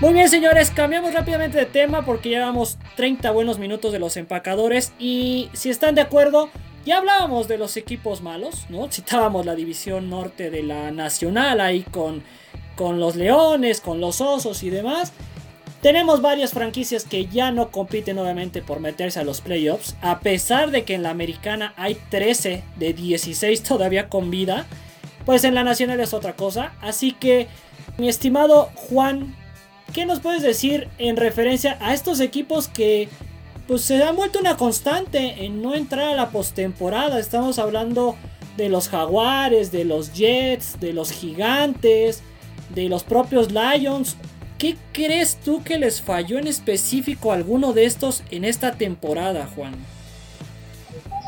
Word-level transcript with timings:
Muy 0.00 0.14
bien, 0.14 0.30
señores, 0.30 0.70
cambiamos 0.70 1.12
rápidamente 1.12 1.58
de 1.58 1.66
tema 1.66 2.06
porque 2.06 2.30
llevamos 2.30 2.78
30 2.96 3.32
buenos 3.32 3.58
minutos 3.58 3.92
de 3.92 3.98
los 3.98 4.16
empacadores. 4.16 4.94
Y 4.98 5.50
si 5.52 5.68
están 5.68 5.94
de 5.94 6.00
acuerdo, 6.00 6.48
ya 6.86 6.96
hablábamos 6.96 7.48
de 7.48 7.58
los 7.58 7.76
equipos 7.76 8.22
malos, 8.22 8.64
¿no? 8.70 8.88
Citábamos 8.90 9.44
la 9.44 9.54
división 9.54 10.08
norte 10.08 10.50
de 10.50 10.62
la 10.62 10.90
Nacional 10.90 11.60
ahí 11.60 11.82
con, 11.82 12.22
con 12.76 12.98
los 12.98 13.14
Leones, 13.14 13.82
con 13.82 14.00
los 14.00 14.22
Osos 14.22 14.62
y 14.62 14.70
demás. 14.70 15.12
Tenemos 15.82 16.22
varias 16.22 16.52
franquicias 16.52 17.04
que 17.04 17.26
ya 17.26 17.50
no 17.52 17.70
compiten 17.70 18.18
obviamente 18.18 18.62
por 18.62 18.80
meterse 18.80 19.20
a 19.20 19.24
los 19.24 19.42
playoffs, 19.42 19.96
a 20.00 20.20
pesar 20.20 20.70
de 20.70 20.84
que 20.84 20.94
en 20.94 21.02
la 21.02 21.10
americana 21.10 21.74
hay 21.76 21.98
13 22.08 22.64
de 22.76 22.92
16 22.94 23.62
todavía 23.64 24.08
con 24.08 24.30
vida, 24.30 24.64
pues 25.26 25.44
en 25.44 25.54
la 25.54 25.62
nacional 25.62 26.00
es 26.00 26.14
otra 26.14 26.36
cosa. 26.36 26.72
Así 26.80 27.12
que, 27.12 27.48
mi 27.98 28.08
estimado 28.08 28.70
Juan, 28.74 29.36
¿qué 29.92 30.06
nos 30.06 30.20
puedes 30.20 30.42
decir 30.42 30.88
en 30.98 31.16
referencia 31.16 31.76
a 31.80 31.94
estos 31.94 32.20
equipos 32.20 32.68
que 32.68 33.08
pues 33.66 33.82
se 33.82 34.02
han 34.02 34.16
vuelto 34.16 34.38
una 34.38 34.56
constante 34.56 35.44
en 35.44 35.62
no 35.62 35.74
entrar 35.74 36.08
a 36.08 36.14
la 36.14 36.30
postemporada? 36.30 37.18
Estamos 37.18 37.58
hablando 37.58 38.16
de 38.56 38.68
los 38.68 38.88
Jaguares, 38.88 39.70
de 39.72 39.84
los 39.84 40.12
Jets, 40.12 40.80
de 40.80 40.92
los 40.92 41.12
Gigantes, 41.12 42.22
de 42.70 42.88
los 42.88 43.04
propios 43.04 43.52
Lions. 43.52 44.16
¿Qué 44.58 44.76
crees 44.92 45.40
tú 45.40 45.62
que 45.64 45.78
les 45.78 46.02
falló 46.02 46.38
en 46.38 46.46
específico 46.46 47.32
a 47.32 47.36
alguno 47.36 47.72
de 47.72 47.84
estos 47.84 48.22
en 48.30 48.44
esta 48.44 48.72
temporada, 48.72 49.48
Juan? 49.54 49.74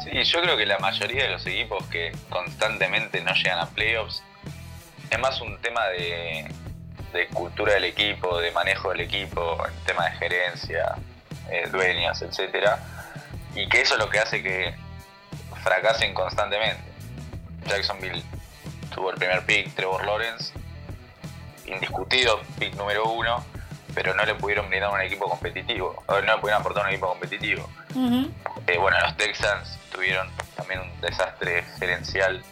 Sí, 0.04 0.22
yo 0.24 0.42
creo 0.42 0.56
que 0.56 0.66
la 0.66 0.78
mayoría 0.78 1.24
de 1.24 1.30
los 1.30 1.46
equipos 1.46 1.84
que 1.86 2.12
constantemente 2.28 3.20
no 3.22 3.32
llegan 3.34 3.60
a 3.60 3.66
playoffs 3.70 4.22
es 5.10 5.18
más 5.18 5.40
un 5.40 5.58
tema 5.60 5.86
de, 5.88 6.46
de 7.12 7.28
cultura 7.28 7.74
del 7.74 7.84
equipo, 7.84 8.38
de 8.38 8.50
manejo 8.52 8.90
del 8.90 9.00
equipo, 9.02 9.64
el 9.66 9.74
tema 9.84 10.04
de 10.06 10.16
gerencia, 10.16 10.94
eh, 11.50 11.68
dueños, 11.70 12.20
etcétera, 12.22 12.78
y 13.54 13.68
que 13.68 13.82
eso 13.82 13.94
es 13.94 14.00
lo 14.00 14.08
que 14.08 14.18
hace 14.18 14.42
que 14.42 14.74
fracasen 15.62 16.14
constantemente. 16.14 16.82
Jacksonville 17.66 18.22
tuvo 18.94 19.10
el 19.10 19.16
primer 19.16 19.44
pick, 19.44 19.74
Trevor 19.74 20.04
Lawrence, 20.04 20.52
indiscutido 21.66 22.40
pick 22.58 22.74
número 22.74 23.10
uno, 23.10 23.44
pero 23.94 24.14
no 24.14 24.24
le 24.24 24.34
pudieron 24.34 24.68
brindar 24.68 24.90
un 24.90 25.00
equipo 25.00 25.28
competitivo, 25.28 26.02
no 26.08 26.20
le 26.20 26.38
pudieron 26.38 26.60
aportar 26.60 26.84
un 26.84 26.90
equipo 26.90 27.08
competitivo. 27.08 27.68
Eh, 28.66 28.78
bueno, 28.78 28.98
los 29.00 29.16
Texans 29.16 29.78
tuvieron 29.92 30.28
también 30.56 30.80
un 30.80 31.00
desastre 31.00 31.62
gerencial 31.78 32.42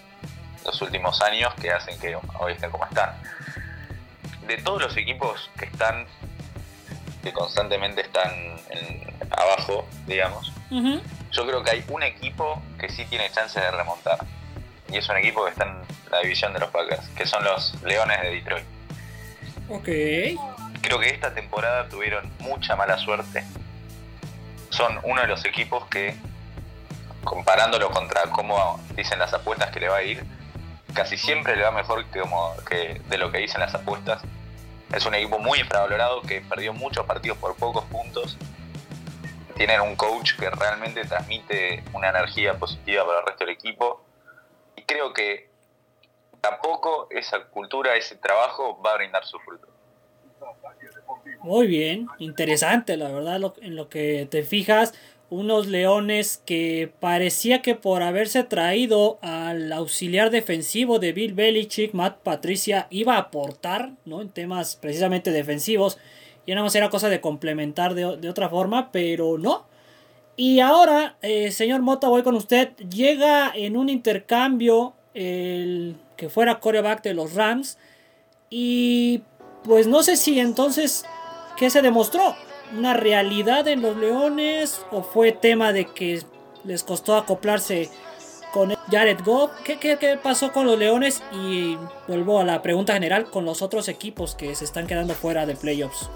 los 0.65 0.83
últimos 0.83 1.21
años 1.23 1.55
que 1.55 1.71
hacen 1.71 1.99
que 1.99 2.17
hoy 2.39 2.53
estén 2.53 2.71
como 2.71 2.85
están 2.85 3.15
de 4.51 4.59
todos 4.63 4.83
los 4.83 4.97
equipos 4.97 5.49
que 5.57 5.67
están, 5.67 6.07
que 7.23 7.33
constantemente 7.33 8.01
están 8.01 8.31
abajo, 9.31 9.87
digamos, 10.07 10.53
yo 11.31 11.47
creo 11.47 11.63
que 11.63 11.71
hay 11.71 11.85
un 11.89 12.03
equipo 12.03 12.61
que 12.79 12.89
sí 12.89 13.05
tiene 13.07 13.31
chance 13.31 13.61
de 13.61 13.71
remontar. 13.71 14.19
Y 14.93 14.97
es 14.97 15.09
un 15.09 15.17
equipo 15.17 15.45
que 15.45 15.51
está 15.51 15.67
en 15.67 15.77
la 16.11 16.19
división 16.21 16.53
de 16.53 16.59
los 16.59 16.71
Packers, 16.71 17.07
que 17.11 17.25
son 17.27 17.45
los 17.45 17.81
Leones 17.85 18.21
de 18.23 18.31
Detroit. 18.31 18.65
Ok. 19.69 19.89
Creo 20.83 20.99
que 20.99 21.11
esta 21.11 21.33
temporada 21.33 21.89
tuvieron 21.89 22.29
mucha 22.41 22.75
mala 22.75 22.99
suerte. 22.99 23.45
Son 24.71 24.99
uno 25.05 25.21
de 25.21 25.29
los 25.29 25.45
equipos 25.45 25.87
que, 25.87 26.17
comparándolo 27.23 27.91
contra 27.91 28.23
cómo 28.33 28.81
dicen 28.97 29.21
las 29.21 29.33
apuestas 29.33 29.71
que 29.71 29.79
le 29.79 29.89
va 29.89 29.99
a 29.99 30.03
ir, 30.03 30.25
casi 30.93 31.17
siempre 31.17 31.55
le 31.55 31.63
va 31.63 31.71
mejor 31.71 32.05
que, 32.07 32.21
como, 32.21 32.57
que 32.69 33.01
de 33.09 33.19
lo 33.19 33.31
que 33.31 33.39
dicen 33.39 33.61
las 33.61 33.75
apuestas. 33.77 34.23
Es 34.93 35.07
un 35.07 35.15
equipo 35.15 35.39
muy 35.39 35.61
infravalorado 35.61 36.23
que 36.23 36.41
perdió 36.41 36.73
muchos 36.73 37.07
partidos 37.07 37.39
por 37.39 37.55
pocos 37.57 37.85
puntos. 37.85 38.37
Tienen 39.57 39.81
un 39.81 39.95
coach 39.95 40.37
que 40.39 40.51
realmente 40.51 41.05
transmite 41.05 41.85
una 41.93 42.09
energía 42.09 42.59
positiva 42.59 43.07
para 43.07 43.21
el 43.21 43.27
resto 43.27 43.45
del 43.45 43.55
equipo. 43.55 44.03
Y 44.75 44.83
creo 44.83 45.13
que 45.13 45.49
tampoco 46.41 47.07
esa 47.11 47.45
cultura, 47.45 47.95
ese 47.97 48.17
trabajo 48.17 48.81
va 48.83 48.95
a 48.95 48.97
brindar 48.97 49.25
su 49.25 49.39
fruto. 49.41 49.69
Muy 51.43 51.67
bien, 51.67 52.07
interesante, 52.19 52.97
la 52.97 53.11
verdad, 53.11 53.55
en 53.63 53.77
lo 53.77 53.89
que 53.89 54.27
te 54.31 54.43
fijas 54.43 54.95
unos 55.31 55.69
leones 55.69 56.43
que 56.45 56.93
parecía 56.99 57.63
que 57.63 57.77
por 57.77 58.03
haberse 58.03 58.43
traído 58.43 59.19
al 59.23 59.73
auxiliar 59.73 60.31
defensivo 60.31 60.99
de 60.99 61.13
Bill 61.13 61.35
Belichick, 61.35 61.95
Matt 61.95 62.19
Patricia, 62.19 62.89
iba 62.91 63.15
a 63.15 63.19
aportar 63.19 63.93
¿no? 64.05 64.21
en 64.21 64.29
temas 64.29 64.77
precisamente 64.77 65.31
defensivos. 65.31 65.99
Y 66.47 66.51
nada 66.51 66.65
más 66.65 66.75
era 66.75 66.91
cosa 66.91 67.09
de 67.09 67.21
complementar 67.21 67.95
de, 67.95 68.05
otra 68.05 68.49
forma, 68.49 68.91
pero 68.91 69.39
no. 69.39 69.67
Y 70.37 70.59
ahora, 70.59 71.17
eh, 71.23 71.53
señor 71.53 71.81
Mota, 71.81 72.09
voy 72.09 72.23
con 72.23 72.35
usted. 72.35 72.75
Llega 72.77 73.53
en 73.55 73.77
un 73.77 73.89
intercambio 73.89 74.95
el 75.15 75.97
que 76.17 76.29
fuera 76.29 76.59
coreback 76.59 77.03
de 77.03 77.15
los 77.15 77.35
Rams. 77.35 77.79
Y 78.49 79.23
pues 79.63 79.87
no 79.87 80.03
sé 80.03 80.17
si 80.17 80.41
entonces, 80.41 81.05
¿qué 81.57 81.71
se 81.71 81.83
demostró? 81.83 82.35
Una 82.77 82.95
realidad 82.95 83.67
en 83.69 83.83
los 83.83 83.97
Leones 83.97 84.85
o 84.91 85.03
fue 85.03 85.33
tema 85.33 85.73
de 85.73 85.87
que 85.87 86.23
les 86.65 86.83
costó 86.83 87.17
acoplarse 87.17 87.91
con 88.53 88.75
Jared 88.91 89.21
Goff? 89.25 89.51
¿Qué, 89.65 89.79
qué, 89.79 90.19
pasó 90.23 90.53
con 90.53 90.67
los 90.67 90.79
Leones? 90.79 91.23
Y 91.33 91.79
vuelvo 92.07 92.41
a 92.41 92.45
la 92.45 92.63
pregunta 92.63 92.95
general 92.95 93.31
con 93.31 93.45
los 93.45 93.63
otros 93.63 93.89
equipos 93.89 94.35
que 94.35 94.55
se 94.55 94.65
están 94.65 94.87
quedando 94.87 95.15
fuera 95.15 95.47
de 95.47 95.55
playoffs. 95.57 96.11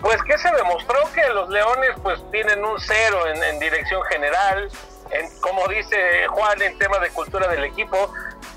Pues 0.00 0.22
que 0.24 0.38
se 0.38 0.50
demostró 0.54 0.98
que 1.14 1.26
los 1.32 1.48
Leones 1.48 1.90
pues 2.02 2.20
tienen 2.30 2.64
un 2.64 2.78
cero 2.78 3.18
en, 3.26 3.58
dirección 3.58 4.02
general, 4.04 4.68
en, 5.10 5.40
como 5.40 5.66
dice 5.68 6.26
Juan 6.28 6.60
en 6.62 6.78
tema 6.78 6.98
de 6.98 7.10
cultura 7.10 7.48
del 7.48 7.64
equipo. 7.64 8.12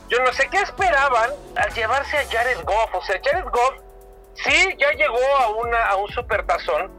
Yo 0.09 0.19
no 0.23 0.33
sé 0.33 0.47
qué 0.49 0.57
esperaban 0.57 1.29
al 1.55 1.73
llevarse 1.73 2.17
a 2.17 2.25
Jared 2.29 2.63
Goff. 2.65 2.93
O 2.93 3.01
sea, 3.03 3.19
Jared 3.23 3.45
Goff 3.45 3.88
Sí, 4.43 4.75
ya 4.77 4.91
llegó 4.91 5.37
a, 5.37 5.49
una, 5.49 5.85
a 5.87 5.95
un 5.97 6.09
supertazón, 6.11 6.91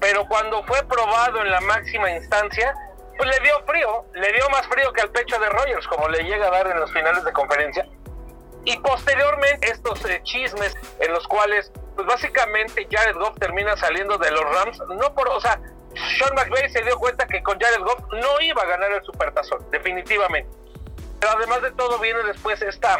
pero 0.00 0.26
cuando 0.26 0.62
fue 0.64 0.82
probado 0.84 1.40
en 1.42 1.50
la 1.50 1.60
máxima 1.60 2.10
instancia, 2.10 2.74
pues 3.16 3.28
le 3.28 3.44
dio 3.44 3.60
frío, 3.64 4.04
le 4.14 4.32
dio 4.32 4.48
más 4.50 4.66
frío 4.66 4.92
que 4.92 5.02
al 5.02 5.10
pecho 5.10 5.38
de 5.38 5.48
Rogers, 5.50 5.86
como 5.86 6.08
le 6.08 6.24
llega 6.24 6.46
a 6.46 6.50
dar 6.50 6.66
en 6.66 6.80
los 6.80 6.90
finales 6.92 7.24
de 7.24 7.32
conferencia. 7.32 7.86
Y 8.64 8.76
posteriormente 8.78 9.70
estos 9.70 10.04
eh, 10.04 10.20
chismes 10.24 10.74
en 10.98 11.12
los 11.12 11.26
cuales, 11.28 11.70
pues 11.94 12.06
básicamente 12.06 12.86
Jared 12.90 13.16
Goff 13.16 13.38
termina 13.38 13.76
saliendo 13.76 14.18
de 14.18 14.30
los 14.30 14.42
Rams, 14.42 14.78
no 14.88 15.14
por, 15.14 15.28
o 15.28 15.40
sea, 15.40 15.60
Sean 16.18 16.34
McVay 16.34 16.70
se 16.70 16.82
dio 16.82 16.98
cuenta 16.98 17.26
que 17.26 17.42
con 17.42 17.58
Jared 17.58 17.80
Goff 17.80 18.00
no 18.12 18.40
iba 18.40 18.62
a 18.62 18.66
ganar 18.66 18.92
el 18.92 19.02
supertazón, 19.04 19.70
definitivamente. 19.70 20.50
Pero 21.20 21.32
además 21.36 21.62
de 21.62 21.72
todo 21.72 21.98
viene 21.98 22.22
después 22.24 22.60
esta 22.62 22.98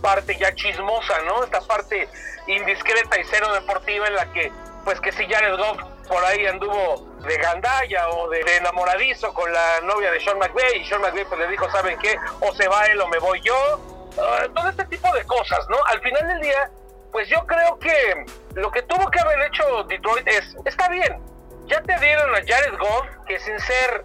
parte 0.00 0.36
ya 0.38 0.54
chismosa, 0.54 1.20
¿no? 1.22 1.44
Esta 1.44 1.60
parte 1.60 2.08
indiscreta 2.46 3.18
y 3.18 3.24
cero 3.24 3.52
deportiva 3.52 4.06
en 4.06 4.14
la 4.14 4.32
que, 4.32 4.52
pues 4.84 5.00
que 5.00 5.12
si 5.12 5.26
Jared 5.26 5.56
Goff 5.56 5.78
por 6.08 6.24
ahí 6.24 6.46
anduvo 6.46 7.06
de 7.26 7.36
gandalla 7.36 8.08
o 8.10 8.28
de, 8.28 8.40
enamoradizo 8.56 9.32
con 9.34 9.52
la 9.52 9.80
novia 9.82 10.10
de 10.10 10.20
Sean 10.20 10.38
McVay 10.38 10.80
y 10.80 10.86
Sean 10.86 11.00
McVay 11.00 11.24
pues 11.24 11.40
le 11.40 11.48
dijo, 11.48 11.70
¿saben 11.70 11.98
qué? 11.98 12.16
O 12.40 12.54
se 12.54 12.68
va 12.68 12.86
él 12.86 13.00
o 13.00 13.08
me 13.08 13.18
voy 13.18 13.40
yo. 13.42 13.80
Ah, 14.18 14.46
todo 14.54 14.68
este 14.70 14.84
tipo 14.86 15.12
de 15.12 15.24
cosas, 15.24 15.68
¿no? 15.68 15.76
Al 15.86 16.00
final 16.00 16.26
del 16.26 16.40
día, 16.40 16.70
pues 17.12 17.28
yo 17.28 17.44
creo 17.46 17.78
que 17.78 18.24
lo 18.54 18.70
que 18.70 18.82
tuvo 18.82 19.10
que 19.10 19.20
haber 19.20 19.40
hecho 19.42 19.84
Detroit 19.84 20.26
es, 20.26 20.56
está 20.64 20.88
bien, 20.88 21.20
ya 21.66 21.82
te 21.82 21.98
dieron 21.98 22.34
a 22.34 22.38
Jared 22.38 22.78
Goff, 22.78 23.06
que 23.26 23.38
sin 23.40 23.58
ser 23.60 24.04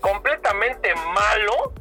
completamente 0.00 0.94
malo, 0.94 1.72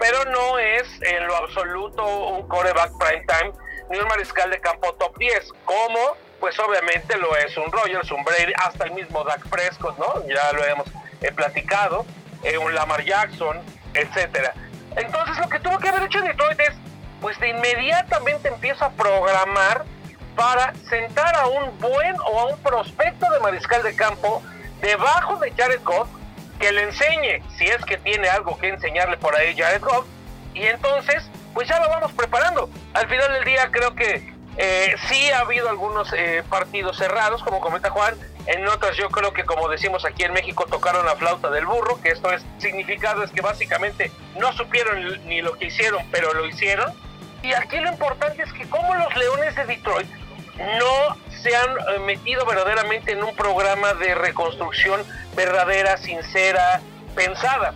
pero 0.00 0.24
no 0.24 0.58
es 0.58 0.88
en 1.02 1.26
lo 1.26 1.36
absoluto 1.36 2.04
un 2.30 2.48
coreback 2.48 2.90
prime 2.98 3.24
time 3.26 3.52
ni 3.90 3.98
un 3.98 4.08
mariscal 4.08 4.50
de 4.50 4.58
campo 4.58 4.94
top 4.94 5.16
10, 5.18 5.52
como 5.64 6.16
pues 6.40 6.58
obviamente 6.58 7.18
lo 7.18 7.36
es 7.36 7.54
un 7.58 7.70
Rogers, 7.70 8.10
un 8.10 8.24
Brady, 8.24 8.54
hasta 8.56 8.84
el 8.84 8.92
mismo 8.92 9.22
Dak 9.24 9.46
Prescott, 9.50 9.98
¿no? 9.98 10.26
Ya 10.26 10.52
lo 10.52 10.64
hemos 10.64 10.86
eh, 11.20 11.30
platicado, 11.32 12.06
eh, 12.42 12.56
un 12.56 12.74
Lamar 12.74 13.04
Jackson, 13.04 13.60
etcétera. 13.92 14.54
Entonces 14.96 15.38
lo 15.38 15.50
que 15.50 15.60
tuvo 15.60 15.78
que 15.78 15.90
haber 15.90 16.04
hecho 16.04 16.22
Detroit 16.22 16.58
es, 16.60 16.72
pues 17.20 17.38
de 17.38 17.50
inmediatamente 17.50 18.48
empieza 18.48 18.86
a 18.86 18.90
programar 18.90 19.84
para 20.34 20.72
sentar 20.88 21.36
a 21.36 21.46
un 21.46 21.78
buen 21.78 22.16
o 22.20 22.40
a 22.40 22.46
un 22.46 22.58
prospecto 22.62 23.30
de 23.30 23.40
mariscal 23.40 23.82
de 23.82 23.94
campo 23.94 24.42
debajo 24.80 25.36
de 25.36 25.52
Jared 25.52 25.82
Goff 25.84 26.08
que 26.60 26.70
le 26.70 26.82
enseñe, 26.82 27.42
si 27.56 27.64
es 27.64 27.84
que 27.84 27.96
tiene 27.96 28.28
algo 28.28 28.56
que 28.58 28.68
enseñarle 28.68 29.16
por 29.16 29.34
ahí 29.34 29.56
Jared 29.56 29.80
Goff, 29.80 30.04
y 30.54 30.62
entonces, 30.66 31.28
pues 31.54 31.68
ya 31.68 31.80
lo 31.80 31.88
vamos 31.88 32.12
preparando. 32.12 32.68
Al 32.92 33.08
final 33.08 33.32
del 33.32 33.44
día 33.44 33.70
creo 33.70 33.94
que 33.94 34.32
eh, 34.56 34.94
sí 35.08 35.30
ha 35.30 35.40
habido 35.40 35.70
algunos 35.70 36.12
eh, 36.12 36.44
partidos 36.48 36.98
cerrados, 36.98 37.42
como 37.42 37.60
comenta 37.60 37.90
Juan, 37.90 38.14
en 38.46 38.66
otras 38.68 38.96
yo 38.96 39.08
creo 39.10 39.32
que 39.32 39.44
como 39.44 39.68
decimos 39.68 40.04
aquí 40.04 40.24
en 40.24 40.32
México 40.32 40.66
tocaron 40.66 41.06
la 41.06 41.16
flauta 41.16 41.50
del 41.50 41.66
burro, 41.66 42.00
que 42.00 42.10
esto 42.10 42.30
es 42.30 42.44
significado 42.58 43.22
es 43.22 43.30
que 43.30 43.40
básicamente 43.40 44.10
no 44.38 44.52
supieron 44.52 45.26
ni 45.26 45.40
lo 45.40 45.56
que 45.56 45.66
hicieron, 45.66 46.02
pero 46.10 46.34
lo 46.34 46.46
hicieron. 46.46 46.92
Y 47.42 47.54
aquí 47.54 47.78
lo 47.78 47.90
importante 47.90 48.42
es 48.42 48.52
que 48.52 48.68
como 48.68 48.94
los 48.94 49.16
Leones 49.16 49.56
de 49.56 49.64
Detroit 49.64 50.08
no 50.78 51.16
se 51.42 51.54
han 51.56 51.70
eh, 51.70 51.98
metido 52.00 52.44
verdaderamente 52.44 53.12
en 53.12 53.22
un 53.22 53.34
programa 53.34 53.94
de 53.94 54.14
reconstrucción 54.14 55.02
verdadera, 55.34 55.96
sincera, 55.96 56.80
pensada. 57.14 57.74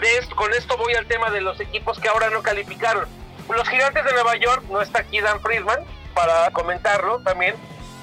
De 0.00 0.18
esto, 0.18 0.34
con 0.34 0.52
esto 0.54 0.76
voy 0.76 0.94
al 0.94 1.06
tema 1.06 1.30
de 1.30 1.40
los 1.40 1.60
equipos 1.60 1.98
que 2.00 2.08
ahora 2.08 2.30
no 2.30 2.42
calificaron. 2.42 3.06
Los 3.54 3.68
gigantes 3.68 4.04
de 4.04 4.12
Nueva 4.12 4.36
York, 4.36 4.64
no 4.70 4.80
está 4.80 5.00
aquí 5.00 5.20
Dan 5.20 5.40
Friedman 5.40 5.80
para 6.14 6.50
comentarlo 6.50 7.20
también, 7.20 7.54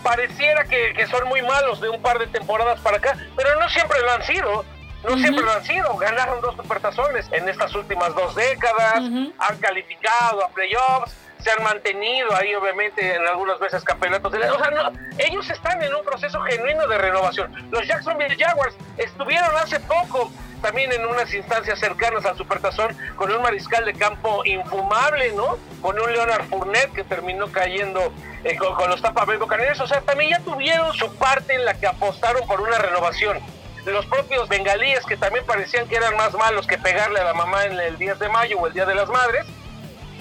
pareciera 0.04 0.64
que, 0.66 0.94
que 0.94 1.08
son 1.08 1.28
muy 1.28 1.42
malos 1.42 1.81
de 1.81 1.90
un 1.90 2.02
par 2.02 2.20
de 2.20 2.28
temporadas 2.28 2.80
para 2.81 2.98
acá, 2.98 3.18
pero 3.36 3.60
no 3.60 3.68
siempre 3.70 4.00
lo 4.02 4.12
han 4.12 4.24
sido 4.24 4.66
no 5.04 5.18
siempre 5.18 5.44
lo 5.44 5.52
han 5.52 5.64
sido. 5.64 5.96
Ganaron 5.98 6.42
dos 6.42 6.56
supertazones 6.56 7.28
en 7.31 7.48
estas 7.48 7.74
últimas 7.76 8.14
dos 8.16 8.36
décadas. 8.36 8.96
Han 8.96 9.58
calificado 9.60 10.44
a 10.44 10.50
playoffs. 10.50 11.16
Se 11.39 11.51
han 11.51 11.63
mantenido 11.63 12.36
ahí, 12.36 12.53
obviamente, 12.56 13.15
en 13.15 13.25
algunas 13.25 13.59
veces 13.59 13.83
campeonatos. 13.83 14.33
O 14.33 14.38
sea, 14.38 14.71
no, 14.71 14.91
ellos 15.18 15.50
están 15.50 15.81
en 15.81 15.94
un 15.94 16.03
proceso 16.03 16.39
genuino 16.41 16.88
de 16.88 16.97
renovación. 16.97 17.53
Los 17.71 17.88
Jacksonville 17.88 18.36
Jaguars 18.38 18.75
estuvieron 18.97 19.56
hace 19.56 19.80
poco 19.80 20.31
también 20.62 20.91
en 20.91 21.06
unas 21.06 21.33
instancias 21.33 21.80
cercanas 21.80 22.25
al 22.25 22.36
Supertazón 22.38 22.95
con 23.15 23.31
un 23.31 23.41
mariscal 23.41 23.86
de 23.86 23.94
campo 23.94 24.44
infumable, 24.44 25.31
¿no? 25.33 25.57
Con 25.81 25.97
un 26.00 26.12
Leonard 26.12 26.44
Fournette 26.50 26.91
que 26.91 27.03
terminó 27.06 27.50
cayendo 27.50 28.12
eh, 28.44 28.57
con, 28.57 28.89
los 28.89 29.01
Tampa 29.01 29.24
Bay 29.24 29.38
Buccaneers. 29.38 29.80
O 29.80 29.88
sea, 29.88 30.01
también 30.01 30.31
ya 30.31 30.39
tuvieron 30.39 30.94
su 30.94 31.13
parte 31.15 31.53
en 31.56 31.63
la 31.63 31.74
que 31.74 31.88
apostaron 31.88 32.45
por 32.47 32.59
una 32.59 32.77
renovación 32.77 33.39
los 33.85 34.06
propios 34.06 34.47
bengalíes 34.50 35.06
que 35.06 35.18
también 35.18 35.45
parecían 35.45 35.88
que 35.88 35.95
eran 35.95 36.15
más 36.15 36.33
malos 36.33 36.68
que 36.68 36.77
pegarle 36.77 37.19
a 37.19 37.24
la 37.24 37.33
mamá 37.33 37.65
en 37.65 37.80
el 37.80 37.97
10 37.97 38.19
de 38.19 38.30
mayo 38.30 38.59
o 38.59 38.68
el 38.68 38.74
Día 38.74 38.85
de 38.85 38.95
las 38.95 39.09
Madres, 39.09 39.45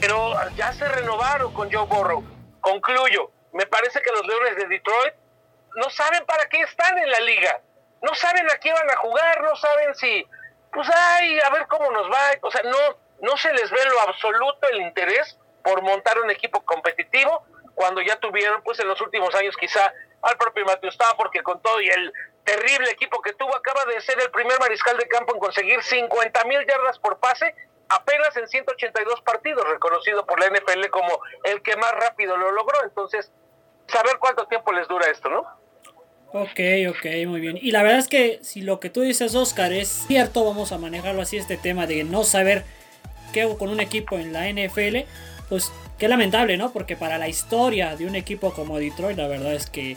pero 0.00 0.34
ya 0.56 0.72
se 0.72 0.88
renovaron 0.88 1.52
con 1.52 1.70
Joe 1.72 1.86
Burrow. 1.86 2.22
Concluyo, 2.60 3.30
me 3.52 3.66
parece 3.66 4.00
que 4.02 4.10
los 4.10 4.26
Leones 4.26 4.56
de 4.56 4.66
Detroit 4.66 5.14
no 5.76 5.90
saben 5.90 6.24
para 6.26 6.48
qué 6.48 6.60
están 6.60 6.98
en 6.98 7.10
la 7.10 7.20
liga, 7.20 7.60
no 8.02 8.14
saben 8.14 8.48
a 8.50 8.58
qué 8.58 8.72
van 8.72 8.90
a 8.90 8.96
jugar, 8.96 9.42
no 9.42 9.56
saben 9.56 9.94
si, 9.94 10.26
pues 10.72 10.88
ay, 10.94 11.38
a 11.40 11.50
ver 11.50 11.66
cómo 11.68 11.90
nos 11.90 12.10
va, 12.10 12.30
o 12.42 12.50
sea, 12.50 12.62
no, 12.62 12.98
no 13.20 13.36
se 13.36 13.52
les 13.52 13.70
ve 13.70 13.84
lo 13.84 14.00
absoluto 14.00 14.68
el 14.70 14.80
interés 14.82 15.38
por 15.62 15.82
montar 15.82 16.18
un 16.20 16.30
equipo 16.30 16.64
competitivo 16.64 17.44
cuando 17.74 18.00
ya 18.00 18.16
tuvieron, 18.16 18.62
pues 18.62 18.78
en 18.80 18.88
los 18.88 19.00
últimos 19.00 19.34
años 19.34 19.56
quizá 19.56 19.92
al 20.22 20.36
propio 20.36 20.64
Matthew 20.64 20.90
Stafford 20.90 21.30
que 21.30 21.42
con 21.42 21.60
todo 21.62 21.80
y 21.80 21.88
el 21.88 22.12
terrible 22.44 22.90
equipo 22.90 23.20
que 23.22 23.34
tuvo, 23.34 23.54
acaba 23.54 23.84
de 23.84 24.00
ser 24.00 24.18
el 24.20 24.30
primer 24.30 24.58
mariscal 24.58 24.96
de 24.96 25.06
campo 25.06 25.34
en 25.34 25.40
conseguir 25.40 25.82
50 25.82 26.44
mil 26.44 26.66
yardas 26.66 26.98
por 26.98 27.18
pase 27.18 27.54
apenas 27.88 28.36
en 28.36 28.48
182 28.48 29.20
partidos, 29.22 29.68
reconocido 29.68 30.26
por 30.26 30.40
la 30.40 30.46
NFL 30.48 30.88
como 30.90 31.20
el 31.44 31.62
que 31.62 31.76
más 31.76 31.92
rápido 31.92 32.36
lo 32.36 32.52
logró. 32.52 32.82
Entonces, 32.84 33.30
saber 33.86 34.18
cuánto 34.18 34.46
tiempo 34.46 34.72
les 34.72 34.86
dura 34.88 35.06
esto, 35.10 35.28
¿no? 35.28 35.46
Ok, 36.32 36.60
ok, 36.90 37.26
muy 37.26 37.40
bien. 37.40 37.58
Y 37.60 37.70
la 37.70 37.82
verdad 37.82 37.98
es 37.98 38.08
que 38.08 38.38
si 38.42 38.60
lo 38.60 38.80
que 38.80 38.90
tú 38.90 39.00
dices, 39.00 39.34
Oscar, 39.34 39.72
es 39.72 39.88
cierto, 39.88 40.44
vamos 40.44 40.72
a 40.72 40.78
manejarlo 40.78 41.22
así, 41.22 41.38
este 41.38 41.56
tema 41.56 41.86
de 41.86 42.04
no 42.04 42.22
saber 42.22 42.64
qué 43.32 43.42
hago 43.42 43.56
con 43.56 43.70
un 43.70 43.80
equipo 43.80 44.16
en 44.16 44.34
la 44.34 44.46
NFL, 44.48 45.08
pues 45.48 45.72
qué 45.98 46.06
lamentable, 46.06 46.58
¿no? 46.58 46.70
Porque 46.70 46.96
para 46.96 47.16
la 47.16 47.28
historia 47.28 47.96
de 47.96 48.06
un 48.06 48.14
equipo 48.14 48.52
como 48.52 48.78
Detroit, 48.78 49.16
la 49.16 49.26
verdad 49.26 49.54
es 49.54 49.70
que 49.70 49.96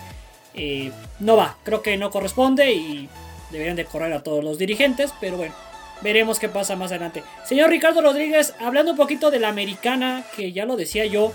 eh, 0.53 0.91
no 1.19 1.35
va, 1.35 1.57
creo 1.63 1.81
que 1.81 1.97
no 1.97 2.11
corresponde 2.11 2.71
y 2.71 3.09
deberían 3.51 3.75
de 3.75 3.85
correr 3.85 4.13
a 4.13 4.23
todos 4.23 4.41
los 4.41 4.57
dirigentes, 4.57 5.13
pero 5.19 5.35
bueno, 5.35 5.53
veremos 6.01 6.39
qué 6.39 6.49
pasa 6.49 6.75
más 6.75 6.91
adelante. 6.91 7.23
Señor 7.45 7.69
Ricardo 7.69 8.01
Rodríguez, 8.01 8.53
hablando 8.59 8.91
un 8.91 8.97
poquito 8.97 9.31
de 9.31 9.39
la 9.39 9.49
americana, 9.49 10.23
que 10.35 10.51
ya 10.51 10.65
lo 10.65 10.75
decía 10.75 11.05
yo, 11.05 11.31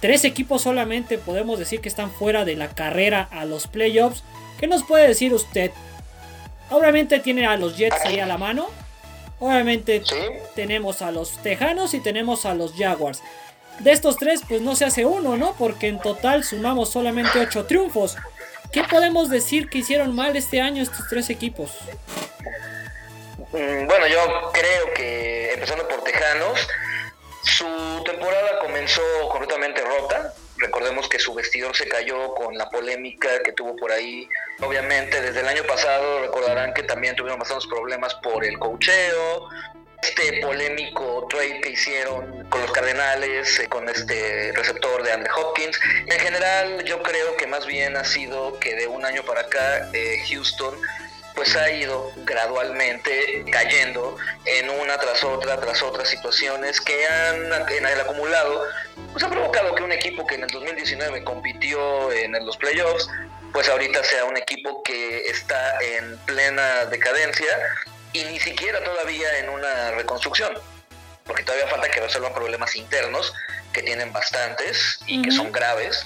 tres 0.00 0.24
equipos 0.24 0.62
solamente 0.62 1.18
podemos 1.18 1.58
decir 1.58 1.80
que 1.80 1.88
están 1.88 2.10
fuera 2.10 2.44
de 2.44 2.56
la 2.56 2.68
carrera 2.68 3.28
a 3.30 3.44
los 3.44 3.66
playoffs. 3.66 4.22
¿Qué 4.58 4.66
nos 4.66 4.84
puede 4.84 5.08
decir 5.08 5.32
usted? 5.32 5.70
Obviamente 6.70 7.20
tiene 7.20 7.46
a 7.46 7.56
los 7.56 7.76
Jets 7.76 8.04
ahí 8.04 8.20
a 8.20 8.26
la 8.26 8.38
mano. 8.38 8.66
Obviamente 9.40 10.02
tenemos 10.54 11.00
a 11.00 11.12
los 11.12 11.38
Tejanos 11.38 11.94
y 11.94 12.00
tenemos 12.00 12.44
a 12.44 12.54
los 12.54 12.74
Jaguars. 12.74 13.22
De 13.78 13.92
estos 13.92 14.16
tres, 14.16 14.42
pues 14.48 14.60
no 14.60 14.74
se 14.74 14.84
hace 14.84 15.04
uno, 15.06 15.36
¿no? 15.36 15.54
Porque 15.56 15.86
en 15.86 16.00
total 16.00 16.42
sumamos 16.42 16.90
solamente 16.90 17.38
ocho 17.38 17.64
triunfos. 17.66 18.16
¿Qué 18.72 18.82
podemos 18.82 19.30
decir 19.30 19.68
que 19.68 19.78
hicieron 19.78 20.14
mal 20.14 20.36
este 20.36 20.60
año 20.60 20.82
estos 20.82 21.06
tres 21.08 21.30
equipos? 21.30 21.70
Mm, 23.52 23.86
bueno, 23.86 24.06
yo 24.06 24.50
creo 24.52 24.92
que 24.94 25.54
empezando 25.54 25.88
por 25.88 26.04
Tejanos, 26.04 26.68
su 27.42 28.02
temporada 28.04 28.58
comenzó 28.60 29.02
completamente 29.30 29.80
rota. 29.80 30.34
Recordemos 30.58 31.08
que 31.08 31.18
su 31.18 31.32
vestidor 31.34 31.74
se 31.74 31.88
cayó 31.88 32.34
con 32.34 32.58
la 32.58 32.68
polémica 32.68 33.42
que 33.42 33.52
tuvo 33.52 33.74
por 33.76 33.90
ahí. 33.90 34.28
Obviamente, 34.60 35.22
desde 35.22 35.40
el 35.40 35.48
año 35.48 35.62
pasado 35.64 36.20
recordarán 36.20 36.74
que 36.74 36.82
también 36.82 37.16
tuvieron 37.16 37.38
bastantes 37.38 37.68
problemas 37.68 38.14
por 38.16 38.44
el 38.44 38.58
cocheo, 38.58 39.48
este 40.02 40.40
polémico 40.42 41.26
trade 41.30 41.60
que 41.60 41.70
hicieron 41.70 42.48
con 42.50 42.60
los 42.60 42.70
Cardenales, 42.72 43.58
eh, 43.60 43.68
con 43.68 43.88
este 43.88 44.52
receptor 44.54 45.02
de 45.02 45.12
Andre 45.12 45.30
Hopkins. 45.36 45.80
En 46.06 46.20
general, 46.20 46.84
yo 46.84 47.02
creo 47.02 47.36
que 47.36 47.46
más 47.46 47.66
bien 47.66 47.96
ha 47.96 48.04
sido 48.04 48.58
que 48.58 48.74
de 48.74 48.86
un 48.88 49.04
año 49.04 49.22
para 49.22 49.42
acá, 49.42 49.90
eh, 49.94 50.22
Houston 50.28 50.78
pues 51.38 51.54
ha 51.54 51.70
ido 51.70 52.10
gradualmente 52.24 53.44
cayendo 53.52 54.16
en 54.44 54.68
una 54.70 54.98
tras 54.98 55.22
otra, 55.22 55.60
tras 55.60 55.80
otras 55.84 56.08
situaciones 56.08 56.80
que 56.80 57.06
han 57.06 57.52
en 57.70 57.86
el 57.86 58.00
acumulado, 58.00 58.64
pues 59.12 59.22
ha 59.22 59.30
provocado 59.30 59.72
que 59.76 59.84
un 59.84 59.92
equipo 59.92 60.26
que 60.26 60.34
en 60.34 60.42
el 60.42 60.50
2019 60.50 61.22
compitió 61.22 62.10
en 62.10 62.32
los 62.44 62.56
playoffs, 62.56 63.08
pues 63.52 63.68
ahorita 63.68 64.02
sea 64.02 64.24
un 64.24 64.36
equipo 64.36 64.82
que 64.82 65.28
está 65.28 65.78
en 65.80 66.18
plena 66.26 66.86
decadencia 66.86 67.56
y 68.12 68.24
ni 68.24 68.40
siquiera 68.40 68.82
todavía 68.82 69.38
en 69.38 69.50
una 69.50 69.92
reconstrucción, 69.92 70.54
porque 71.22 71.44
todavía 71.44 71.68
falta 71.68 71.88
que 71.88 72.00
resuelvan 72.00 72.34
problemas 72.34 72.74
internos 72.74 73.32
que 73.72 73.84
tienen 73.84 74.12
bastantes 74.12 74.98
y 75.06 75.22
que 75.22 75.30
son 75.30 75.52
graves, 75.52 76.04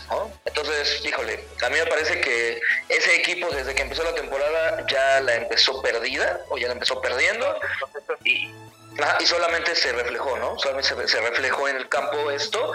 Entonces, 0.62 1.04
híjole, 1.04 1.44
a 1.60 1.68
mí 1.70 1.76
me 1.76 1.86
parece 1.86 2.20
que 2.20 2.60
ese 2.88 3.16
equipo 3.16 3.50
desde 3.50 3.74
que 3.74 3.82
empezó 3.82 4.04
la 4.04 4.14
temporada 4.14 4.86
ya 4.86 5.20
la 5.20 5.34
empezó 5.34 5.82
perdida 5.82 6.40
o 6.50 6.56
ya 6.56 6.68
la 6.68 6.74
empezó 6.74 7.00
perdiendo 7.00 7.58
y, 8.24 8.48
solamente 9.26 9.74
se 9.74 9.90
reflejó, 9.90 10.38
¿no? 10.38 10.56
Solamente 10.58 11.08
se, 11.08 11.20
reflejó 11.20 11.66
en 11.66 11.78
el 11.78 11.88
campo 11.88 12.30
esto. 12.30 12.74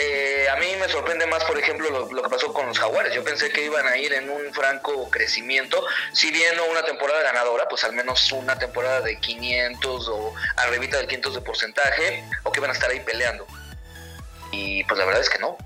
Eh, 0.00 0.48
a 0.50 0.56
mí 0.56 0.66
me 0.80 0.88
sorprende 0.88 1.26
más, 1.26 1.44
por 1.44 1.56
ejemplo, 1.56 2.08
lo, 2.10 2.22
que 2.22 2.28
pasó 2.28 2.52
con 2.52 2.66
los 2.66 2.78
Jaguares. 2.78 3.14
Yo 3.14 3.22
pensé 3.22 3.50
que 3.50 3.62
iban 3.62 3.86
a 3.86 3.96
ir 3.96 4.14
en 4.14 4.30
un 4.30 4.52
franco 4.52 5.08
crecimiento. 5.08 5.84
Si 6.12 6.32
bien 6.32 6.56
no 6.56 6.64
una 6.64 6.82
temporada 6.82 7.22
ganadora, 7.22 7.68
pues 7.68 7.84
al 7.84 7.92
menos 7.92 8.32
una 8.32 8.58
temporada 8.58 9.02
de 9.02 9.20
500 9.20 10.08
o 10.08 10.34
arribita 10.56 10.96
del 10.96 11.06
500 11.06 11.34
de 11.34 11.40
porcentaje, 11.42 12.24
o 12.42 12.50
que 12.50 12.58
iban 12.58 12.70
a 12.70 12.74
estar 12.74 12.90
ahí 12.90 13.00
peleando. 13.00 13.46
Y 14.50 14.82
pues 14.84 14.98
la 14.98 15.04
verdad 15.04 15.20
es 15.20 15.30
que 15.30 15.38
no. 15.38 15.56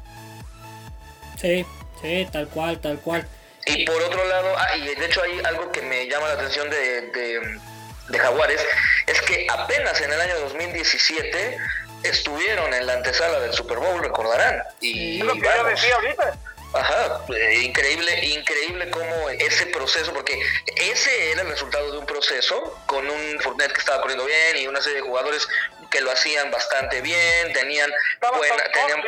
Sí, 1.43 1.67
sí, 2.01 2.29
tal 2.33 2.49
cual, 2.49 2.81
tal 2.81 2.99
cual. 3.01 3.29
Y 3.67 3.85
por 3.85 4.03
otro 4.03 4.25
lado, 4.25 4.55
ah, 4.57 4.77
y 4.77 4.95
de 4.95 5.05
hecho 5.05 5.23
hay 5.23 5.41
algo 5.45 5.71
que 5.71 5.83
me 5.83 6.09
llama 6.09 6.29
la 6.29 6.35
atención 6.35 6.71
de 6.71 7.61
de 8.09 8.19
Jaguares 8.19 8.65
es 9.07 9.21
que 9.23 9.47
apenas 9.51 10.01
en 10.01 10.13
el 10.13 10.21
año 10.21 10.39
2017 10.41 11.59
estuvieron 12.03 12.73
en 12.75 12.87
la 12.87 12.95
antesala 12.95 13.41
del 13.41 13.53
Super 13.53 13.79
Bowl, 13.79 14.03
recordarán. 14.03 14.63
Y 14.81 15.23
lo 15.23 15.35
que 15.35 15.41
yo 15.41 15.65
decía 15.65 15.95
ahorita. 15.95 16.39
Ajá, 16.75 17.21
eh, 17.37 17.65
increíble, 17.65 18.25
increíble 18.25 18.89
cómo 18.91 19.29
ese 19.29 19.67
proceso, 19.67 20.11
porque 20.15 20.41
ese 20.77 21.33
era 21.33 21.43
el 21.43 21.49
resultado 21.51 21.93
de 21.93 21.99
un 21.99 22.07
proceso 22.07 22.81
con 22.87 23.09
un 23.11 23.41
Fournette 23.41 23.73
que 23.73 23.81
estaba 23.81 24.01
corriendo 24.01 24.25
bien 24.25 24.57
y 24.57 24.67
una 24.67 24.81
serie 24.81 25.03
de 25.03 25.07
jugadores 25.07 25.47
que 25.91 26.01
lo 26.01 26.11
hacían 26.11 26.51
bastante 26.51 27.03
bien, 27.03 27.53
tenían 27.53 27.93
buena, 28.21 28.65
tenían, 28.73 29.03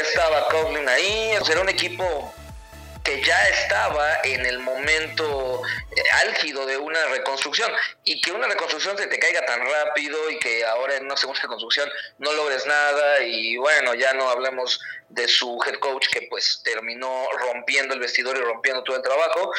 estaba 0.00 0.48
Coughlin 0.48 0.88
ahí, 0.88 1.36
era 1.50 1.60
un 1.60 1.68
equipo 1.68 2.34
que 3.08 3.22
ya 3.22 3.42
estaba 3.48 4.18
en 4.22 4.44
el 4.44 4.58
momento 4.58 5.62
eh, 5.96 6.02
álgido 6.26 6.66
de 6.66 6.76
una 6.76 7.02
reconstrucción. 7.06 7.72
Y 8.04 8.20
que 8.20 8.32
una 8.32 8.46
reconstrucción 8.46 8.98
se 8.98 9.06
te 9.06 9.18
caiga 9.18 9.46
tan 9.46 9.60
rápido 9.60 10.30
y 10.30 10.38
que 10.38 10.64
ahora 10.64 10.96
en 10.96 11.06
una 11.06 11.16
segunda 11.16 11.40
reconstrucción 11.40 11.88
no 12.18 12.32
logres 12.32 12.66
nada 12.66 13.20
y 13.22 13.56
bueno, 13.56 13.94
ya 13.94 14.12
no 14.12 14.28
hablemos 14.28 14.80
de 15.08 15.26
su 15.26 15.58
head 15.66 15.78
coach 15.78 16.06
que 16.08 16.26
pues 16.28 16.60
terminó 16.62 17.26
rompiendo 17.38 17.94
el 17.94 18.00
vestidor 18.00 18.36
y 18.36 18.40
rompiendo 18.40 18.82
todo 18.82 18.96
el 18.96 19.02
trabajo, 19.02 19.52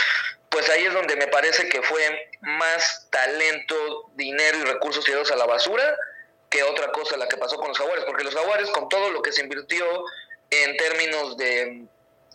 pues 0.49 0.69
ahí 0.69 0.85
es 0.85 0.93
donde 0.93 1.15
me 1.15 1.27
parece 1.27 1.67
que 1.69 1.81
fue 1.81 2.29
más 2.41 3.07
talento, 3.09 4.11
dinero 4.13 4.59
y 4.59 4.63
recursos 4.63 5.03
tirados 5.03 5.31
a 5.31 5.35
la 5.35 5.45
basura 5.45 5.97
que 6.49 6.63
otra 6.63 6.91
cosa 6.91 7.17
la 7.17 7.27
que 7.27 7.37
pasó 7.37 7.57
con 7.57 7.69
los 7.69 7.77
jaguares, 7.77 8.05
porque 8.05 8.23
los 8.23 8.33
jaguares 8.33 8.69
con 8.71 8.89
todo 8.89 9.09
lo 9.11 9.21
que 9.21 9.31
se 9.31 9.41
invirtió 9.41 9.85
en 10.51 10.77
términos 10.77 11.37
de 11.37 11.85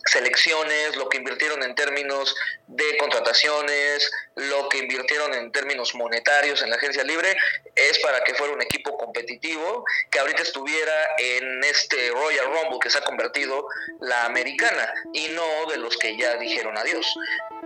selecciones, 0.05 0.95
lo 0.95 1.09
que 1.09 1.17
invirtieron 1.17 1.63
en 1.63 1.73
términos 1.73 2.35
de 2.67 2.97
contrataciones, 2.97 4.11
lo 4.35 4.69
que 4.69 4.77
invirtieron 4.77 5.33
en 5.33 5.51
términos 5.51 5.95
monetarios 5.95 6.61
en 6.61 6.69
la 6.69 6.75
agencia 6.75 7.03
libre, 7.03 7.35
es 7.75 7.99
para 7.99 8.23
que 8.23 8.35
fuera 8.35 8.53
un 8.53 8.61
equipo 8.61 8.97
competitivo, 8.97 9.83
que 10.11 10.19
ahorita 10.19 10.43
estuviera 10.43 10.93
en 11.17 11.63
este 11.63 12.11
Royal 12.11 12.45
Rumble 12.45 12.79
que 12.81 12.89
se 12.89 12.99
ha 12.99 13.01
convertido 13.01 13.67
la 13.99 14.25
americana 14.25 14.93
y 15.11 15.29
no 15.29 15.65
de 15.71 15.77
los 15.77 15.97
que 15.97 16.15
ya 16.15 16.35
dijeron 16.35 16.77
adiós. 16.77 17.11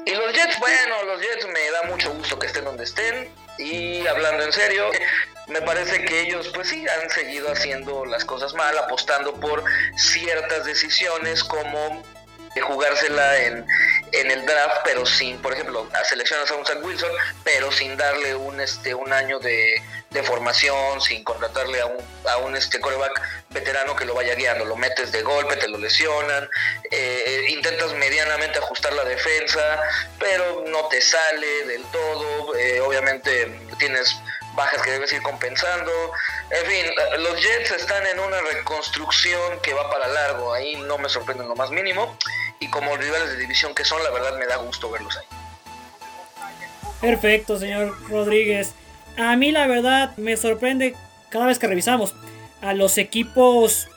Y 0.06 0.12
los 0.12 0.34
Jets, 0.34 0.58
bueno, 0.60 1.04
los 1.04 1.22
Jets 1.22 1.46
me 1.48 1.72
da 1.72 1.84
mucho 1.84 2.12
gusto 2.12 2.40
que 2.40 2.48
estén 2.48 2.64
donde 2.64 2.86
estén 2.86 3.30
y 3.58 4.08
hablando 4.08 4.46
en 4.46 4.54
serio, 4.54 4.90
me 5.50 5.62
parece 5.62 6.04
que 6.06 6.22
ellos 6.22 6.50
pues 6.54 6.70
sí 6.70 6.86
han 6.88 7.10
seguido 7.10 7.52
haciendo 7.52 8.06
las 8.06 8.26
cosas 8.26 8.54
mal, 8.54 8.78
apostando 8.78 9.34
por 9.34 9.64
ciertas 9.98 10.66
decisiones 10.66 11.44
como 11.44 12.04
jugársela 12.62 13.38
en, 13.40 13.66
en 14.12 14.32
el 14.32 14.46
draft, 14.46 14.78
pero 14.84 15.06
sin, 15.06 15.38
por 15.40 15.54
ejemplo, 15.54 15.88
a 15.94 16.04
seleccionas 16.04 16.50
a 16.52 16.56
un 16.56 16.66
Sam 16.66 16.84
Wilson, 16.84 17.12
pero 17.44 17.72
sin 17.72 17.98
darle 17.98 18.36
un 18.36 18.60
este 18.60 18.94
un 18.94 19.12
año 19.14 19.40
de, 19.40 19.82
formación, 20.24 21.00
sin 21.00 21.24
contratarle 21.24 21.80
a 21.80 21.86
un, 21.86 21.98
a 22.30 22.38
un 22.38 22.56
este 22.56 22.82
coreback 22.82 23.22
veterano 23.52 23.96
que 23.96 24.06
lo 24.06 24.14
vaya 24.14 24.36
guiando, 24.36 24.66
lo 24.66 24.76
metes 24.76 25.12
de 25.12 25.22
golpe, 25.22 25.56
te 25.56 25.68
lo 25.70 25.78
lesionan, 25.78 26.50
eh, 26.92 27.46
intentas 27.50 27.94
medianamente 27.94 28.60
ajustar 28.60 28.92
la 28.94 29.06
defensa, 29.06 29.80
pero 30.20 30.66
no 30.68 30.88
te 30.90 31.00
sale 31.02 31.66
del 31.68 31.84
todo, 31.86 32.56
eh, 32.58 32.82
obviamente 32.82 33.60
tienes 33.78 34.14
bajas 34.56 34.82
que 34.82 34.92
debes 34.92 35.12
ir 35.14 35.22
compensando. 35.22 35.92
En 36.50 36.66
fin, 36.66 36.86
los 37.20 37.42
Jets 37.42 37.72
están 37.72 38.06
en 38.08 38.20
una 38.20 38.42
reconstrucción 38.42 39.60
que 39.62 39.74
va 39.74 39.90
para 39.90 40.08
largo, 40.08 40.54
ahí 40.54 40.76
no 40.76 40.98
me 40.98 41.10
sorprende 41.10 41.44
lo 41.46 41.56
más 41.56 41.72
mínimo. 41.72 42.18
Y 42.60 42.70
como 42.70 42.96
rivales 42.98 43.32
de 43.32 43.38
división 43.38 43.74
que 43.74 43.86
son, 43.86 44.04
la 44.04 44.10
verdad 44.10 44.38
me 44.38 44.46
da 44.46 44.58
gusto 44.58 44.92
verlos 44.92 45.18
ahí. 45.18 45.26
Perfecto, 47.02 47.58
señor 47.58 47.96
Rodríguez. 48.10 48.74
A 49.18 49.36
mí 49.36 49.52
la 49.52 49.68
verdad 49.68 50.16
me 50.18 50.36
sorprende 50.38 50.96
cada 51.30 51.46
vez 51.46 51.60
que 51.60 51.68
revisamos 51.68 52.16
a 52.62 52.74
los 52.74 52.98
equipos 52.98 53.88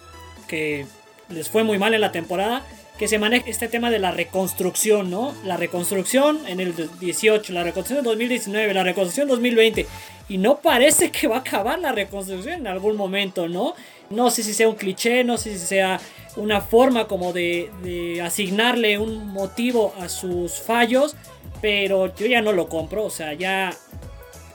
que 0.46 0.86
les 1.28 1.48
fue 1.48 1.64
muy 1.64 1.78
mal 1.78 1.94
en 1.94 2.00
la 2.00 2.12
temporada 2.12 2.62
que 2.98 3.08
se 3.08 3.18
maneja 3.18 3.48
este 3.48 3.66
tema 3.66 3.90
de 3.90 3.98
la 3.98 4.12
reconstrucción, 4.12 5.10
¿no? 5.10 5.34
La 5.44 5.56
reconstrucción 5.56 6.46
en 6.46 6.60
el 6.60 6.72
18, 7.00 7.52
la 7.52 7.64
reconstrucción 7.64 7.98
en 7.98 8.04
2019, 8.04 8.74
la 8.74 8.84
reconstrucción 8.84 9.24
en 9.24 9.30
2020. 9.30 9.86
Y 10.28 10.38
no 10.38 10.58
parece 10.58 11.10
que 11.10 11.26
va 11.26 11.36
a 11.36 11.40
acabar 11.40 11.78
la 11.78 11.92
reconstrucción 11.92 12.60
en 12.60 12.66
algún 12.66 12.96
momento, 12.96 13.48
¿no? 13.48 13.74
No 14.10 14.30
sé 14.30 14.42
si 14.42 14.54
sea 14.54 14.68
un 14.68 14.76
cliché, 14.76 15.24
no 15.24 15.36
sé 15.36 15.58
si 15.58 15.66
sea 15.66 16.00
una 16.36 16.60
forma 16.60 17.06
como 17.06 17.32
de, 17.32 18.20
asignarle 18.24 18.98
un 18.98 19.28
motivo 19.28 19.94
a 20.00 20.08
sus 20.08 20.60
fallos, 20.60 21.16
pero 21.60 22.14
yo 22.14 22.26
ya 22.26 22.40
no 22.40 22.52
lo 22.52 22.68
compro, 22.68 23.04
o 23.04 23.10
sea, 23.10 23.34
ya 23.34 23.74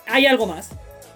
hay 0.08 0.26
algo 0.26 0.46
más. 0.46 0.70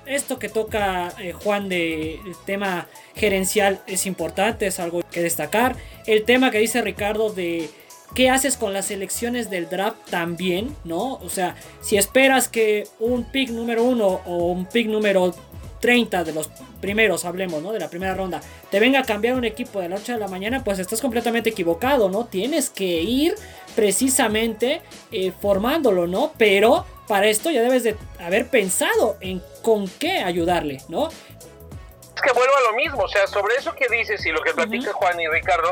Esto 0.06 0.40
que 0.40 0.50
toca 0.50 1.14
eh, 1.20 1.32
Juan 1.32 1.70
de 1.70 2.20
tema 2.46 2.88
gerencial 3.16 3.82
es 3.88 4.06
importante, 4.06 4.68
es 4.68 4.80
algo 4.80 5.04
que 5.04 5.22
destacar. 5.22 5.76
El 6.06 6.24
tema 6.24 6.52
que 6.52 6.58
dice 6.58 6.82
Ricardo 6.82 7.32
de 7.32 7.70
qué 8.14 8.30
haces 8.30 8.58
con 8.58 8.74
las 8.74 8.92
elecciones 8.92 9.50
del 9.50 9.70
draft 9.70 10.10
también, 10.10 10.76
¿no? 10.84 11.16
O 11.16 11.30
sea, 11.30 11.56
si 11.82 11.98
esperas 11.98 12.48
que 12.48 12.88
un 13.00 13.24
pick 13.24 13.50
número 13.50 13.84
uno 13.84 14.22
o 14.26 14.48
un 14.48 14.66
pick 14.66 14.88
número 14.88 15.34
30 15.80 16.24
de 16.24 16.34
los 16.34 16.50
primeros, 16.80 17.26
hablemos, 17.26 17.62
¿no? 17.62 17.72
De 17.72 17.80
la 17.80 17.90
primera 17.90 18.14
ronda, 18.14 18.42
te 18.70 18.80
venga 18.80 19.00
a 19.00 19.04
cambiar 19.04 19.36
un 19.36 19.46
equipo 19.46 19.80
de 19.80 19.90
la 19.90 19.96
noche 19.96 20.14
a 20.14 20.18
la 20.18 20.28
mañana, 20.28 20.64
pues 20.64 20.80
estás 20.80 21.02
completamente 21.02 21.50
equivocado, 21.50 22.10
¿no? 22.10 22.26
Tienes 22.26 22.70
que 22.70 22.86
ir 22.86 23.36
precisamente 23.76 24.82
eh, 25.12 25.32
formándolo, 25.42 26.08
¿no? 26.08 26.34
Pero 26.38 26.86
para 27.08 27.28
esto 27.28 27.50
ya 27.52 27.62
debes 27.62 27.84
de 27.84 27.96
haber 28.20 28.48
pensado 28.48 29.18
en 29.22 29.42
con 29.62 29.88
qué 29.88 30.20
ayudarle, 30.20 30.82
¿no? 30.88 31.10
Es 31.10 32.22
que 32.22 32.34
vuelvo 32.34 32.54
a 32.56 32.72
lo 32.72 32.76
mismo, 32.76 33.04
o 33.04 33.08
sea, 33.08 33.26
sobre 33.28 33.56
eso 33.56 33.74
que 33.74 33.88
dices 33.90 34.26
y 34.26 34.32
lo 34.32 34.42
que 34.42 34.54
platica 34.54 34.94
Juan 34.94 35.20
y 35.20 35.28
Ricardo, 35.28 35.72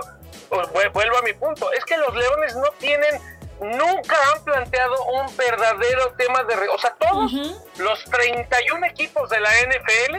vuelvo 0.50 1.18
a 1.18 1.22
mi 1.22 1.34
punto, 1.34 1.72
es 1.74 1.86
que 1.86 1.98
los 1.98 2.14
Leones 2.16 2.56
no 2.56 2.70
tienen, 2.80 3.22
nunca 3.62 4.18
han 4.32 4.44
planteado 4.44 5.04
un 5.06 5.36
verdadero 5.38 6.14
tema 6.14 6.44
de... 6.44 6.70
O 6.70 6.78
sea, 6.78 6.96
todos 6.96 7.32
los 7.78 8.04
31 8.06 8.86
equipos 8.88 9.30
de 9.30 9.40
la 9.40 9.50
NFL 9.52 10.16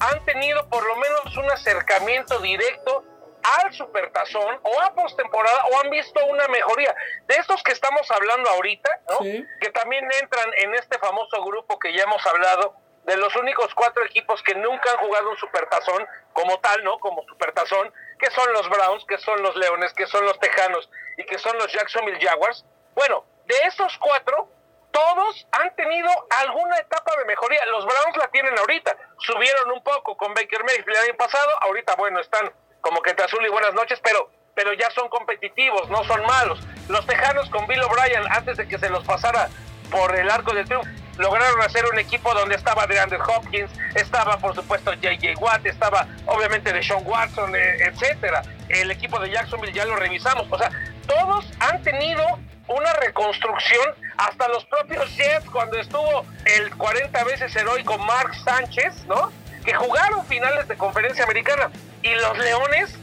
han 0.00 0.24
tenido 0.24 0.66
por 0.68 0.86
lo 0.86 0.96
menos 0.96 1.36
un 1.36 1.50
acercamiento 1.50 2.38
directo 2.40 3.04
al 3.42 3.72
supertazón 3.72 4.58
o 4.62 4.80
a 4.80 4.92
postemporada 4.94 5.66
o 5.66 5.80
han 5.80 5.90
visto 5.90 6.24
una 6.26 6.48
mejoría. 6.48 6.94
De 7.26 7.36
estos 7.36 7.62
que 7.62 7.72
estamos 7.72 8.10
hablando 8.10 8.50
ahorita, 8.50 8.90
¿no? 9.10 9.18
Que 9.60 9.70
también 9.72 10.04
entran 10.20 10.50
en 10.58 10.74
este 10.74 10.98
famoso 10.98 11.42
grupo 11.44 11.78
que 11.78 11.92
ya 11.92 12.02
hemos 12.02 12.24
hablado, 12.26 12.74
de 13.06 13.16
los 13.16 13.34
únicos 13.36 13.72
cuatro 13.74 14.04
equipos 14.04 14.42
que 14.42 14.54
nunca 14.56 14.90
han 14.90 14.98
jugado 14.98 15.30
un 15.30 15.36
supertazón 15.36 16.06
como 16.32 16.58
tal, 16.58 16.82
¿no? 16.84 16.98
Como 16.98 17.22
supertazón, 17.24 17.92
que 18.18 18.30
son 18.30 18.52
los 18.52 18.68
Browns, 18.68 19.04
que 19.06 19.18
son 19.18 19.40
los 19.42 19.54
Leones, 19.56 19.92
que 19.94 20.06
son 20.06 20.24
los 20.26 20.38
Tejanos 20.40 20.90
y 21.16 21.24
que 21.24 21.38
son 21.38 21.56
los 21.56 21.72
Jacksonville 21.72 22.18
Jaguars. 22.20 22.64
Bueno, 22.94 23.24
de 23.46 23.54
esos 23.66 23.96
cuatro, 23.98 24.48
todos 24.90 25.46
han 25.52 25.74
tenido 25.76 26.10
alguna 26.42 26.78
etapa 26.78 27.14
de 27.18 27.26
mejoría. 27.26 27.64
Los 27.66 27.84
Browns 27.84 28.16
la 28.16 28.28
tienen 28.28 28.58
ahorita. 28.58 28.96
Subieron 29.18 29.70
un 29.70 29.82
poco 29.84 30.16
con 30.16 30.34
Baker 30.34 30.64
Mayfield 30.64 30.96
el 30.96 31.10
año 31.10 31.16
pasado. 31.16 31.50
Ahorita, 31.62 31.94
bueno, 31.96 32.18
están 32.18 32.50
como 32.80 33.02
que 33.02 33.10
entre 33.10 33.26
azul 33.26 33.44
y 33.44 33.50
buenas 33.50 33.74
noches, 33.74 34.00
pero, 34.02 34.30
pero 34.54 34.72
ya 34.72 34.90
son 34.90 35.08
competitivos, 35.08 35.88
no 35.90 36.02
son 36.04 36.24
malos. 36.26 36.58
Los 36.88 37.06
Tejanos 37.06 37.50
con 37.50 37.66
Bill 37.66 37.82
O'Brien, 37.82 38.24
antes 38.30 38.56
de 38.56 38.66
que 38.66 38.78
se 38.78 38.90
los 38.90 39.04
pasara 39.04 39.48
por 39.90 40.16
el 40.16 40.30
arco 40.30 40.52
del 40.52 40.66
triunfo, 40.66 40.88
lograron 41.18 41.60
hacer 41.62 41.84
un 41.90 41.98
equipo 41.98 42.32
donde 42.34 42.54
estaba 42.54 42.86
DeAndre 42.86 43.18
Hopkins, 43.18 43.70
estaba 43.94 44.38
por 44.38 44.54
supuesto 44.54 44.92
JJ 44.94 45.36
Watt, 45.38 45.64
estaba 45.66 46.06
obviamente 46.26 46.72
de 46.72 46.82
Sean 46.82 47.02
Watson, 47.04 47.54
eh, 47.54 47.76
etcétera. 47.86 48.42
El 48.68 48.90
equipo 48.90 49.18
de 49.20 49.30
Jacksonville 49.30 49.72
ya 49.72 49.84
lo 49.84 49.96
revisamos. 49.96 50.46
O 50.50 50.58
sea, 50.58 50.70
todos 51.06 51.46
han 51.60 51.82
tenido 51.82 52.22
una 52.68 52.92
reconstrucción, 52.94 53.94
hasta 54.16 54.48
los 54.48 54.64
propios 54.64 55.14
Jets 55.16 55.48
cuando 55.50 55.78
estuvo 55.78 56.24
el 56.44 56.74
40 56.74 57.24
veces 57.24 57.54
heroico 57.54 57.96
Mark 57.98 58.34
Sánchez, 58.44 59.04
¿no? 59.06 59.30
Que 59.64 59.74
jugaron 59.74 60.24
finales 60.26 60.66
de 60.68 60.76
conferencia 60.76 61.24
americana. 61.24 61.70
Y 62.02 62.14
los 62.14 62.38
Leones, 62.38 62.96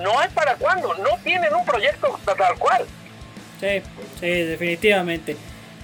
no 0.00 0.18
hay 0.18 0.28
para 0.30 0.54
cuándo, 0.54 0.94
no 0.94 1.16
tienen 1.24 1.52
un 1.54 1.64
proyecto 1.64 2.18
tal 2.24 2.56
cual. 2.58 2.86
Sí, 3.60 3.82
sí, 4.18 4.42
definitivamente. 4.42 5.36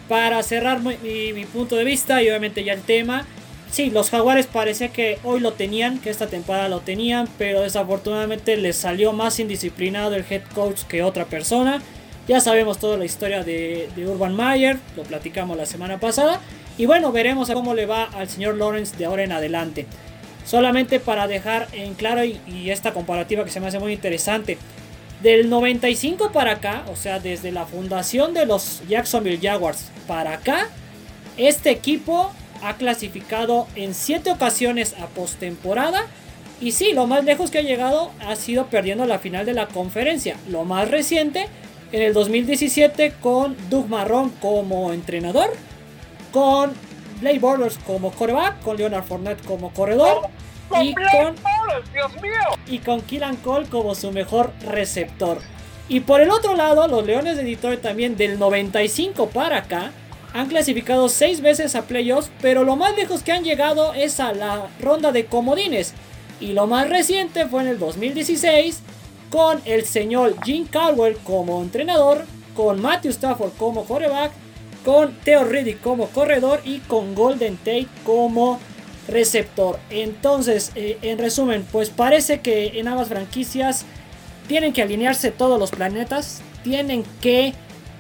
Para 0.09 0.43
cerrar 0.43 0.81
mi, 0.83 1.45
punto 1.47 1.77
de 1.77 1.85
vista 1.85 2.23
y 2.23 2.29
obviamente 2.29 2.63
ya 2.63 2.73
el 2.73 2.83
tema, 2.83 3.27
sí, 3.71 3.91
los 3.91 4.11
Jaguares 4.11 4.47
parecía 4.47 4.89
que 4.89 5.19
hoy 5.25 5.41
lo 5.41 5.53
tenían, 5.53 5.99
que 5.99 6.11
esta 6.11 6.29
temporada 6.29 6.69
lo 6.69 6.81
tenían, 6.81 7.29
pero 7.39 7.63
desafortunadamente 7.63 8.57
les 8.57 8.77
salió 8.77 9.13
más 9.13 9.41
indisciplinado 9.41 10.15
el 10.15 10.25
head 10.29 10.43
coach 10.55 10.83
que 10.85 11.03
otra 11.03 11.25
persona. 11.25 11.83
Ya 12.29 12.41
sabemos 12.41 12.79
toda 12.79 12.97
la 12.97 13.05
historia 13.05 13.43
de, 13.43 13.89
Urban 13.97 14.37
Meyer, 14.37 14.79
lo 14.97 15.03
platicamos 15.03 15.57
la 15.57 15.67
semana 15.67 15.99
pasada. 15.99 16.41
Y 16.79 16.87
bueno, 16.87 17.11
veremos 17.11 17.51
cómo 17.51 17.75
le 17.75 17.87
va 17.87 18.05
al 18.05 18.29
señor 18.29 18.57
Lawrence 18.57 18.97
de 18.97 19.07
ahora 19.07 19.25
en 19.25 19.33
adelante. 19.33 19.87
Solamente 20.45 21.01
para 21.01 21.27
dejar 21.27 21.67
en 21.73 21.95
claro 21.95 22.23
y 22.25 22.71
esta 22.71 22.93
comparativa 22.93 23.45
que 23.45 23.51
se 23.51 23.59
me 23.59 23.67
hace 23.67 23.81
muy 23.81 23.93
interesante. 23.93 24.59
Del 25.27 25.51
95 25.51 26.31
para 26.31 26.53
acá, 26.53 26.85
o 26.87 26.95
sea, 26.95 27.19
desde 27.19 27.51
la 27.51 27.67
fundación 27.67 28.33
de 28.33 28.47
los 28.47 28.81
Jacksonville 28.87 29.41
Jaguars 29.43 29.91
para 30.07 30.35
acá, 30.35 30.69
este 31.37 31.71
equipo 31.71 32.31
ha 32.63 32.77
clasificado 32.77 33.67
en 33.75 33.93
7 33.93 34.31
ocasiones 34.31 34.95
a 35.03 35.09
postemporada. 35.09 36.07
Y 36.61 36.71
sí, 36.71 36.93
lo 36.93 37.09
más 37.09 37.25
lejos 37.25 37.51
que 37.51 37.59
ha 37.59 37.63
llegado 37.63 38.13
ha 38.21 38.37
sido 38.37 38.67
perdiendo 38.67 39.05
la 39.05 39.19
final 39.19 39.45
de 39.45 39.55
la 39.55 39.67
conferencia. 39.67 40.37
Lo 40.49 40.65
más 40.65 40.93
reciente, 40.93 41.49
en 41.91 42.03
el 42.03 42.15
2017, 42.15 43.15
con 43.21 43.57
Doug 43.69 43.89
Marrón 43.89 44.31
como 44.41 44.93
entrenador, 44.93 45.53
con 46.31 46.73
Blake 47.21 47.41
Borders 47.41 47.81
como 47.85 48.13
coreback, 48.13 48.63
con 48.63 48.77
Leonard 48.77 49.03
Fournette 49.03 49.45
como 49.45 49.73
corredor 49.75 50.29
y 50.81 50.95
con, 50.95 51.35
Y 52.67 52.79
con 52.79 53.01
Killan 53.01 53.37
Cole 53.37 53.69
como 53.69 53.95
su 53.95 54.13
mejor 54.13 54.53
receptor. 54.61 55.39
Y 55.89 56.01
por 56.01 56.21
el 56.21 56.31
otro 56.31 56.55
lado, 56.57 56.89
los 56.89 57.07
Leones 57.07 57.37
de 57.37 57.45
Detroit 57.45 57.81
también 57.81 58.17
del 58.17 58.39
95 58.39 59.29
para 59.29 59.59
acá 59.59 59.93
han 60.35 60.49
clasificado 60.49 61.09
6 61.09 61.41
veces 61.41 61.75
a 61.77 61.83
playoffs, 61.83 62.31
pero 62.43 62.65
lo 62.65 62.77
más 62.77 62.97
lejos 62.97 63.23
que 63.23 63.33
han 63.33 63.45
llegado 63.45 63.95
es 63.95 64.21
a 64.21 64.33
la 64.33 64.69
ronda 64.81 65.13
de 65.13 65.27
comodines. 65.27 65.95
Y 66.41 66.53
lo 66.53 66.67
más 66.67 66.91
reciente 66.91 67.47
fue 67.47 67.63
en 67.63 67.69
el 67.69 67.79
2016 67.79 68.83
con 69.31 69.61
el 69.65 69.85
señor 69.85 70.35
Jim 70.45 70.67
Caldwell 70.67 71.17
como 71.19 71.63
entrenador, 71.63 72.25
con 72.55 72.83
Matthew 72.83 73.13
Stafford 73.13 73.53
como 73.57 73.85
quarterback, 73.85 74.33
con 74.85 75.15
Theo 75.25 75.45
Riddick 75.45 75.81
como 75.81 76.09
corredor 76.09 76.61
y 76.65 76.79
con 76.81 77.15
Golden 77.15 77.57
Tate 77.57 77.89
como 78.05 78.61
receptor. 79.09 79.79
Entonces, 79.91 80.73
eh, 80.75 80.99
en 81.03 81.19
resumen, 81.19 81.67
pues 81.71 81.91
parece 81.91 82.41
que 82.41 82.79
en 82.79 82.89
ambas 82.89 83.09
franquicias 83.09 83.85
tienen 84.49 84.73
que 84.73 84.83
alinearse 84.83 85.31
todos 85.31 85.59
los 85.59 85.71
planetas, 85.71 86.43
tienen 86.63 87.05
que 87.21 87.55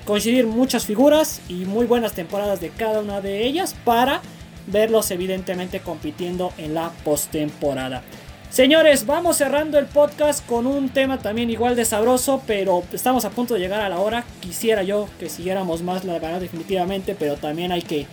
coincidir 0.04 0.46
muchas 0.46 0.86
figuras 0.86 1.40
y 1.48 1.64
muy 1.64 1.86
buenas 1.86 2.12
temporadas 2.12 2.60
de 2.60 2.70
cada 2.70 3.00
una 3.00 3.20
de 3.20 3.44
ellas 3.44 3.74
para 3.84 4.22
verlos 4.68 5.10
evidentemente 5.10 5.80
compitiendo 5.80 6.52
en 6.58 6.74
la 6.74 6.90
postemporada. 7.04 8.02
Señores, 8.50 9.04
vamos 9.04 9.36
cerrando 9.36 9.78
el 9.78 9.86
podcast 9.86 10.46
con 10.46 10.66
un 10.66 10.88
tema 10.88 11.18
también 11.18 11.50
igual 11.50 11.76
de 11.76 11.84
sabroso, 11.84 12.42
pero 12.46 12.84
estamos 12.92 13.24
a 13.24 13.30
punto 13.30 13.54
de 13.54 13.60
llegar 13.60 13.82
a 13.82 13.88
la 13.88 13.98
hora. 13.98 14.24
Quisiera 14.40 14.82
yo 14.82 15.08
que 15.18 15.28
siguiéramos 15.28 15.82
más, 15.82 16.04
la 16.04 16.14
verdad, 16.14 16.40
definitivamente, 16.40 17.16
pero 17.18 17.36
también 17.36 17.72
hay 17.72 17.82
que 17.82 18.06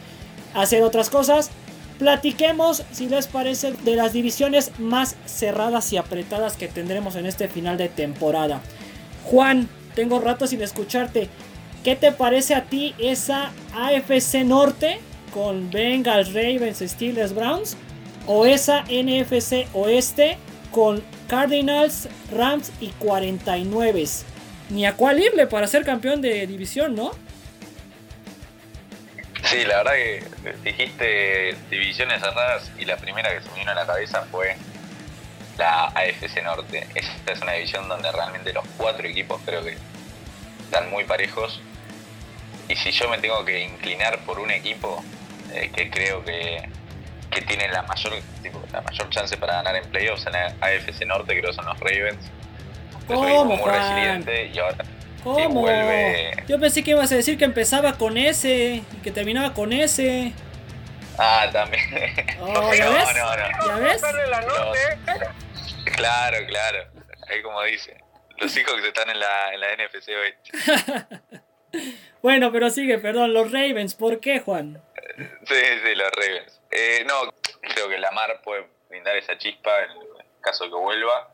hacer 0.54 0.84
otras 0.84 1.10
cosas. 1.10 1.52
Platiquemos, 2.00 2.84
si 2.92 3.08
les 3.08 3.28
parece, 3.28 3.74
de 3.84 3.96
las 3.96 4.14
divisiones 4.14 4.72
más 4.80 5.16
cerradas 5.26 5.94
y 5.94 5.98
apretadas 5.98 6.58
que 6.58 6.68
tendremos 6.68 7.16
en 7.16 7.26
este 7.26 7.48
final 7.48 7.78
de 7.78 7.90
temporada. 7.90 8.62
Juan, 9.26 9.70
tengo 9.96 10.20
rato 10.20 10.48
sin 10.48 10.62
escucharte. 10.62 11.30
¿Qué 11.84 11.96
te 11.96 12.12
parece 12.12 12.56
a 12.56 12.64
ti 12.64 12.96
esa 12.98 13.52
AFC 13.76 14.44
Norte 14.44 15.00
con 15.34 15.70
Bengals, 15.70 16.34
Ravens, 16.34 16.80
Steelers, 16.80 17.34
Browns? 17.34 17.78
¿O 18.26 18.46
esa 18.46 18.84
NFC 18.84 19.68
Oeste 19.74 20.38
con 20.72 21.04
Cardinals, 21.28 22.08
Rams 22.32 22.72
y 22.80 22.88
49? 22.88 24.06
Ni 24.70 24.86
a 24.86 24.96
cuál 24.96 25.20
irle 25.20 25.46
para 25.46 25.68
ser 25.68 25.84
campeón 25.84 26.22
de 26.22 26.48
división, 26.48 26.96
¿no? 26.96 27.12
Sí, 29.54 29.66
la 29.66 29.84
verdad 29.84 29.94
que 29.94 30.24
dijiste 30.64 31.56
divisiones 31.70 32.22
cerradas 32.22 32.72
y 32.80 32.86
la 32.86 32.98
primera 32.98 33.32
que 33.32 33.44
se 33.44 33.52
me 33.52 33.60
vino 33.60 33.70
a 33.70 33.76
la 33.76 33.86
cabeza 33.86 34.26
fue 34.32 34.58
la 35.60 35.86
AFC 35.90 36.42
Norte. 36.44 36.88
Esta 36.96 37.34
es 37.34 37.40
una 37.40 37.52
división 37.52 37.88
donde 37.88 38.12
realmente 38.12 38.52
los 38.52 38.66
cuatro 38.78 39.08
equipos 39.08 39.40
creo 39.46 39.64
que 39.64 39.78
están 40.64 40.90
muy 40.90 41.04
parejos. 41.04 41.62
Y 42.68 42.76
si 42.78 42.90
yo 42.92 43.08
me 43.10 43.20
tengo 43.20 43.46
que 43.46 43.60
inclinar 43.60 44.18
por 44.26 44.40
un 44.40 44.50
equipo 44.50 45.04
eh, 45.54 45.70
que 45.72 45.92
creo 45.92 46.26
que, 46.26 46.68
que 47.30 47.42
tiene 47.44 47.68
la 47.68 47.84
mayor 47.84 48.14
la 48.72 48.82
mayor 48.82 49.10
chance 49.12 49.38
para 49.38 49.54
ganar 49.58 49.76
en 49.76 49.88
playoffs 49.92 50.26
en 50.26 50.34
la 50.34 50.56
AFC 50.62 51.06
Norte, 51.06 51.40
creo 51.40 51.52
que 51.52 51.56
son 51.56 51.66
los 51.66 51.80
Ravens. 51.80 52.26
¿Cómo, 53.06 53.46
muy 53.46 53.70
resiliente 53.70 54.48
y 54.48 54.58
ahora 54.58 54.84
¿Cómo? 55.24 55.66
Yo 56.48 56.60
pensé 56.60 56.84
que 56.84 56.92
ibas 56.92 57.12
a 57.12 57.16
decir 57.16 57.38
que 57.38 57.46
empezaba 57.46 57.98
con 57.98 58.18
S 58.18 58.50
y 58.50 58.98
que 59.02 59.12
terminaba 59.12 59.54
con 59.54 59.72
S. 59.72 60.34
Ah, 61.18 61.48
también. 61.52 61.84
Oh, 62.42 62.74
¿ya 62.74 62.90
ves? 62.92 63.16
¿Ya 63.66 63.76
ves? 63.76 64.02
Claro, 65.96 66.38
claro. 66.48 66.88
Ahí 67.30 67.42
como 67.42 67.62
dice. 67.64 67.98
Los 68.38 68.56
hijos 68.58 68.74
que 68.82 68.88
están 68.88 69.10
en 69.10 69.20
la, 69.20 69.54
en 69.54 69.60
la 69.60 69.68
NFC 69.76 70.10
hoy. 70.10 71.82
bueno, 72.22 72.52
pero 72.52 72.70
sigue, 72.70 72.98
perdón. 72.98 73.34
Los 73.34 73.52
Ravens, 73.52 73.96
¿por 73.96 74.20
qué, 74.20 74.40
Juan? 74.40 74.82
Sí, 75.46 75.56
sí, 75.86 75.96
los 75.96 76.12
Ravens. 76.12 76.62
Eh, 76.72 77.06
no, 77.08 77.32
creo 77.62 77.88
que 77.88 77.98
Lamar 78.00 78.42
puede 78.44 78.68
brindar 78.90 79.16
esa 79.16 79.38
chispa 79.38 79.72
en 79.84 79.92
caso 80.42 80.66
de 80.66 80.72
que 80.72 80.76
vuelva 80.76 81.33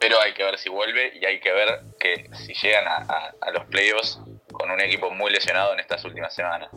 pero 0.00 0.18
hay 0.18 0.32
que 0.32 0.42
ver 0.42 0.58
si 0.58 0.70
vuelve 0.70 1.12
y 1.14 1.24
hay 1.26 1.40
que 1.40 1.52
ver 1.52 1.82
que 2.00 2.30
si 2.34 2.54
llegan 2.54 2.84
a, 2.88 3.34
los 3.52 3.64
playoffs 3.66 4.18
con 4.50 4.70
un 4.70 4.80
equipo 4.80 5.10
muy 5.10 5.30
lesionado 5.30 5.74
en 5.74 5.80
estas 5.80 6.02
últimas 6.06 6.34
semanas. 6.34 6.70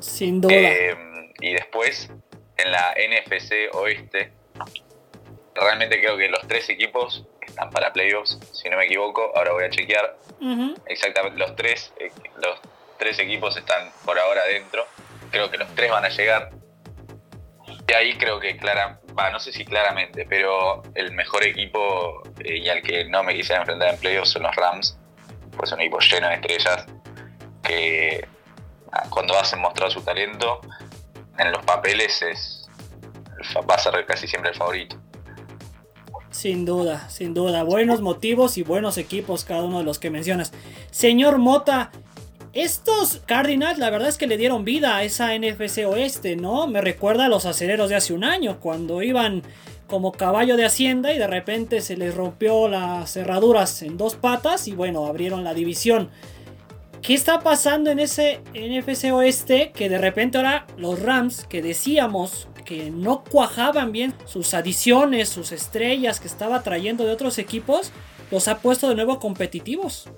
Sin 0.00 0.40
duda. 0.40 0.54
Eh, 0.54 0.96
y 1.40 1.54
después, 1.54 2.10
en 2.58 2.70
la 2.70 2.94
NFC 2.94 3.74
Oeste, 3.74 4.32
realmente 5.54 5.98
creo 5.98 6.18
que 6.18 6.28
los 6.28 6.46
tres 6.46 6.68
equipos 6.68 7.26
que 7.40 7.46
están 7.46 7.70
para 7.70 7.90
playoffs, 7.90 8.38
si 8.52 8.68
no 8.68 8.76
me 8.76 8.84
equivoco, 8.84 9.32
ahora 9.34 9.52
voy 9.52 9.64
a 9.64 9.70
chequear, 9.70 10.14
exactamente 10.86 11.38
los 11.38 11.56
tres, 11.56 11.90
eh, 11.98 12.10
los 12.36 12.60
tres 12.98 13.18
equipos 13.18 13.56
están 13.56 13.90
por 14.04 14.18
ahora 14.18 14.44
dentro. 14.44 14.86
Creo 15.30 15.50
que 15.50 15.56
los 15.56 15.74
tres 15.74 15.90
van 15.90 16.04
a 16.04 16.10
llegar. 16.10 16.50
Y 17.88 17.92
ahí 17.94 18.14
creo 18.18 18.38
que 18.38 18.58
clara, 18.58 19.00
no 19.32 19.40
sé 19.40 19.52
si 19.52 19.64
claramente, 19.64 20.26
pero 20.28 20.82
el 20.94 21.12
mejor 21.12 21.44
equipo 21.44 22.22
eh, 22.44 22.58
y 22.58 22.68
al 22.68 22.82
que 22.82 23.04
no 23.04 23.22
me 23.22 23.34
quisiera 23.34 23.60
enfrentar 23.60 23.94
en 23.94 24.00
playoffs 24.00 24.30
son 24.30 24.42
los 24.42 24.54
Rams, 24.56 24.98
pues 25.56 25.70
es 25.70 25.74
un 25.74 25.80
equipo 25.80 25.98
lleno 26.00 26.28
de 26.28 26.34
estrellas 26.34 26.86
que 27.62 28.26
ah, 28.92 29.04
cuando 29.10 29.38
hacen 29.38 29.60
mostrar 29.60 29.90
su 29.90 30.00
talento 30.02 30.60
en 31.38 31.52
los 31.52 31.64
papeles 31.64 32.22
es 32.22 32.60
va 33.68 33.74
a 33.74 33.78
ser 33.78 34.04
casi 34.06 34.26
siempre 34.26 34.50
el 34.50 34.56
favorito. 34.56 34.96
Sin 36.30 36.64
duda, 36.64 37.08
sin 37.10 37.34
duda. 37.34 37.64
Buenos 37.64 38.00
motivos 38.00 38.56
y 38.56 38.62
buenos 38.62 38.98
equipos 38.98 39.44
cada 39.44 39.62
uno 39.62 39.78
de 39.78 39.84
los 39.84 39.98
que 39.98 40.10
mencionas. 40.10 40.52
Señor 40.90 41.38
Mota, 41.38 41.90
estos 42.52 43.22
Cardinals, 43.26 43.78
la 43.78 43.90
verdad 43.90 44.08
es 44.08 44.18
que 44.18 44.26
le 44.26 44.36
dieron 44.36 44.64
vida 44.64 44.96
a 44.96 45.04
esa 45.04 45.36
NFC 45.36 45.86
Oeste, 45.86 46.34
¿no? 46.34 46.66
Me 46.66 46.80
recuerda 46.80 47.26
a 47.26 47.28
los 47.28 47.46
aceleros 47.46 47.88
de 47.90 47.94
hace 47.94 48.12
un 48.12 48.24
año, 48.24 48.58
cuando 48.58 49.02
iban 49.02 49.42
como 49.86 50.12
caballo 50.12 50.56
de 50.56 50.64
hacienda 50.64 51.12
y 51.12 51.18
de 51.18 51.26
repente 51.26 51.80
se 51.80 51.96
les 51.96 52.14
rompió 52.14 52.68
las 52.68 53.12
cerraduras 53.12 53.82
en 53.82 53.96
dos 53.96 54.16
patas 54.16 54.66
y 54.68 54.72
bueno, 54.72 55.06
abrieron 55.06 55.44
la 55.44 55.54
división. 55.54 56.10
¿Qué 57.02 57.14
está 57.14 57.40
pasando 57.40 57.90
en 57.90 57.98
ese 57.98 58.40
NFC 58.54 59.12
Oeste 59.12 59.72
que 59.72 59.88
de 59.88 59.98
repente 59.98 60.38
ahora 60.38 60.66
los 60.76 61.00
Rams, 61.00 61.44
que 61.44 61.62
decíamos 61.62 62.48
que 62.64 62.90
no 62.90 63.24
cuajaban 63.24 63.90
bien 63.90 64.14
sus 64.26 64.54
adiciones, 64.54 65.28
sus 65.28 65.52
estrellas 65.52 66.20
que 66.20 66.28
estaba 66.28 66.62
trayendo 66.62 67.04
de 67.04 67.12
otros 67.12 67.38
equipos, 67.38 67.90
los 68.30 68.48
ha 68.48 68.58
puesto 68.58 68.88
de 68.88 68.96
nuevo 68.96 69.18
competitivos? 69.18 70.08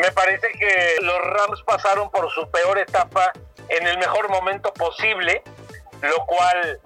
Me 0.00 0.12
parece 0.12 0.48
que 0.52 0.96
los 1.02 1.18
Rams 1.18 1.62
pasaron 1.62 2.10
por 2.10 2.30
su 2.30 2.50
peor 2.50 2.78
etapa 2.78 3.32
en 3.68 3.86
el 3.86 3.98
mejor 3.98 4.30
momento 4.30 4.72
posible, 4.72 5.42
lo 6.00 6.24
cual 6.24 6.80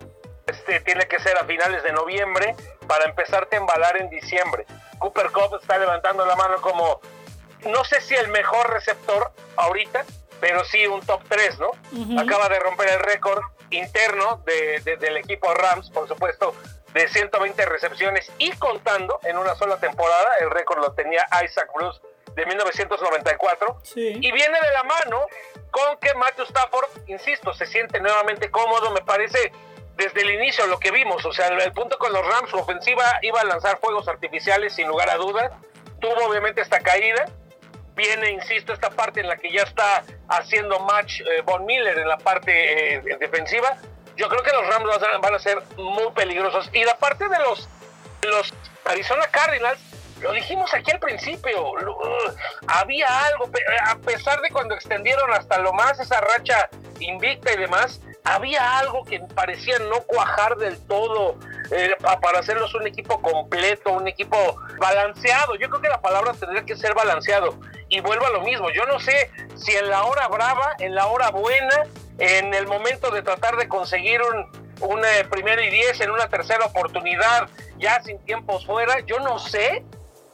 este, 0.46 0.81
tiene 0.81 1.07
que 1.07 1.20
ser 1.20 1.38
a 1.38 1.44
finales 1.44 1.85
de 1.85 1.92
noviembre 1.92 2.57
para 2.88 3.05
empezarte 3.05 3.55
a 3.55 3.61
embalar 3.61 3.98
en 3.98 4.11
diciembre. 4.11 4.66
Cooper 4.98 5.31
Cup 5.31 5.59
está 5.61 5.79
levantando 5.79 6.27
la 6.27 6.35
mano 6.35 6.61
como, 6.61 7.00
no 7.66 7.85
sé 7.85 8.00
si 8.00 8.16
el 8.16 8.29
mejor 8.29 8.68
receptor 8.70 9.31
ahorita, 9.57 10.05
pero 10.40 10.64
sí 10.64 10.85
un 10.88 11.00
top 11.00 11.22
3, 11.29 11.59
¿no? 11.61 11.70
Acaba 12.20 12.48
de 12.48 12.59
romper 12.59 12.88
el 12.88 12.98
récord 12.98 13.42
interno 13.70 14.42
del 14.44 15.16
equipo 15.18 15.55
Rams, 15.55 15.88
por 15.90 16.09
supuesto, 16.09 16.55
de 16.92 17.09
120 17.09 17.64
recepciones 17.66 18.31
y 18.38 18.50
contando 18.57 19.20
en 19.22 19.38
una 19.38 19.55
sola 19.55 19.77
temporada. 19.77 20.33
El 20.40 20.50
récord 20.50 20.81
lo 20.81 20.92
tenía 20.94 21.27
Isaac 21.44 21.70
Bruce 21.74 22.00
de 22.35 22.47
1994. 22.47 23.79
Y 23.97 24.33
viene 24.33 24.59
de 24.61 24.73
la 24.73 24.83
mano 24.85 25.27
con 25.70 25.97
que 25.99 26.14
Matthew 26.14 26.44
Stafford, 26.44 26.88
insisto, 27.07 27.53
se 27.55 27.66
siente 27.66 28.01
nuevamente 28.01 28.51
cómodo, 28.51 28.90
me 28.90 29.03
parece 29.03 29.53
desde 29.97 30.23
el 30.23 30.31
inicio 30.31 30.66
lo 30.66 30.79
que 30.79 30.90
vimos, 30.90 31.25
o 31.25 31.33
sea, 31.33 31.49
el, 31.49 31.73
punto 31.73 31.99
con 31.99 32.12
los 32.12 32.27
Rams, 32.27 32.51
su 32.51 32.57
ofensiva 32.57 33.05
iba 33.23 33.40
a 33.40 33.44
lanzar 33.44 33.79
fuegos 33.79 34.09
artificiales 34.09 34.75
sin 34.75 34.88
lugar 34.88 35.09
a 35.09 35.16
dudas, 35.16 35.53
tuvo 36.01 36.27
obviamente 36.27 36.61
esta 36.61 36.81
caída, 36.81 37.27
viene, 37.94 38.31
insisto, 38.31 38.73
esta 38.73 38.90
parte 38.90 39.20
en 39.20 39.29
la 39.29 39.37
que 39.37 39.53
ya 39.53 39.62
está 39.62 40.03
haciendo 40.29 40.81
match 40.81 41.20
eh, 41.20 41.42
Von 41.44 41.64
Miller 41.64 41.99
en 41.99 42.09
la 42.09 42.18
parte 42.18 42.97
eh, 42.97 43.16
defensiva, 43.20 43.77
yo 44.16 44.29
creo 44.29 44.42
que 44.42 44.53
los 44.53 44.66
Rams 44.66 44.88
van 45.20 45.35
a 45.35 45.38
ser 45.38 45.62
muy 45.77 46.12
peligrosos. 46.12 46.70
Y 46.73 46.85
la 46.85 46.97
parte 46.97 47.29
de 47.29 47.38
los, 47.38 47.68
los 48.23 48.55
Arizona 48.85 49.27
Cardinals, 49.29 49.81
lo 50.24 50.32
dijimos 50.32 50.72
aquí 50.72 50.90
al 50.90 50.98
principio, 50.98 51.72
uh, 51.72 52.32
había 52.66 53.06
algo, 53.26 53.50
a 53.87 53.96
pesar 53.96 54.40
de 54.40 54.48
cuando 54.48 54.74
extendieron 54.74 55.30
hasta 55.34 55.58
lo 55.58 55.74
más 55.74 56.00
esa 56.00 56.18
racha 56.18 56.70
invicta 56.98 57.52
y 57.52 57.58
demás, 57.58 58.00
había 58.24 58.78
algo 58.78 59.04
que 59.04 59.20
parecía 59.20 59.78
no 59.80 60.00
cuajar 60.04 60.56
del 60.56 60.78
todo 60.87 61.38
eh, 61.70 61.94
para 62.22 62.38
hacerlos 62.38 62.74
un 62.74 62.87
equipo 62.87 63.20
completo, 63.20 63.92
un 63.92 64.08
equipo 64.08 64.56
balanceado. 64.78 65.56
Yo 65.56 65.68
creo 65.68 65.82
que 65.82 65.90
la 65.90 66.00
palabra 66.00 66.32
tendría 66.32 66.64
que 66.64 66.74
ser 66.74 66.94
balanceado. 66.94 67.60
Y 67.90 68.00
vuelvo 68.00 68.24
a 68.24 68.30
lo 68.30 68.40
mismo, 68.40 68.70
yo 68.70 68.87
no 68.87 68.98
sé 69.00 69.30
si 69.56 69.72
en 69.72 69.90
la 69.90 70.04
hora 70.04 70.26
brava, 70.28 70.74
en 70.78 70.94
la 70.94 71.06
hora 71.08 71.30
buena, 71.32 71.84
en 72.18 72.54
el 72.54 72.66
momento 72.66 73.10
de 73.10 73.20
tratar 73.20 73.58
de 73.58 73.68
conseguir 73.68 74.22
un, 74.22 74.64
un 74.88 75.04
eh, 75.04 75.26
primero 75.28 75.62
y 75.62 75.68
diez 75.68 76.00
en 76.00 76.10
una 76.10 76.30
tercera 76.30 76.64
oportunidad, 76.64 77.50
ya 77.76 78.02
sin 78.02 78.18
tiempos 78.24 78.64
fuera, 78.64 79.00
yo 79.00 79.20
no 79.20 79.38
sé 79.38 79.84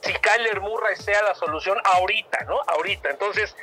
si 0.02 0.12
Kyler 0.14 0.60
Murray 0.60 0.96
sea 0.96 1.22
la 1.22 1.34
solución 1.34 1.78
ahorita, 1.84 2.44
¿no? 2.44 2.60
Ahorita. 2.66 3.10
Entonces, 3.10 3.54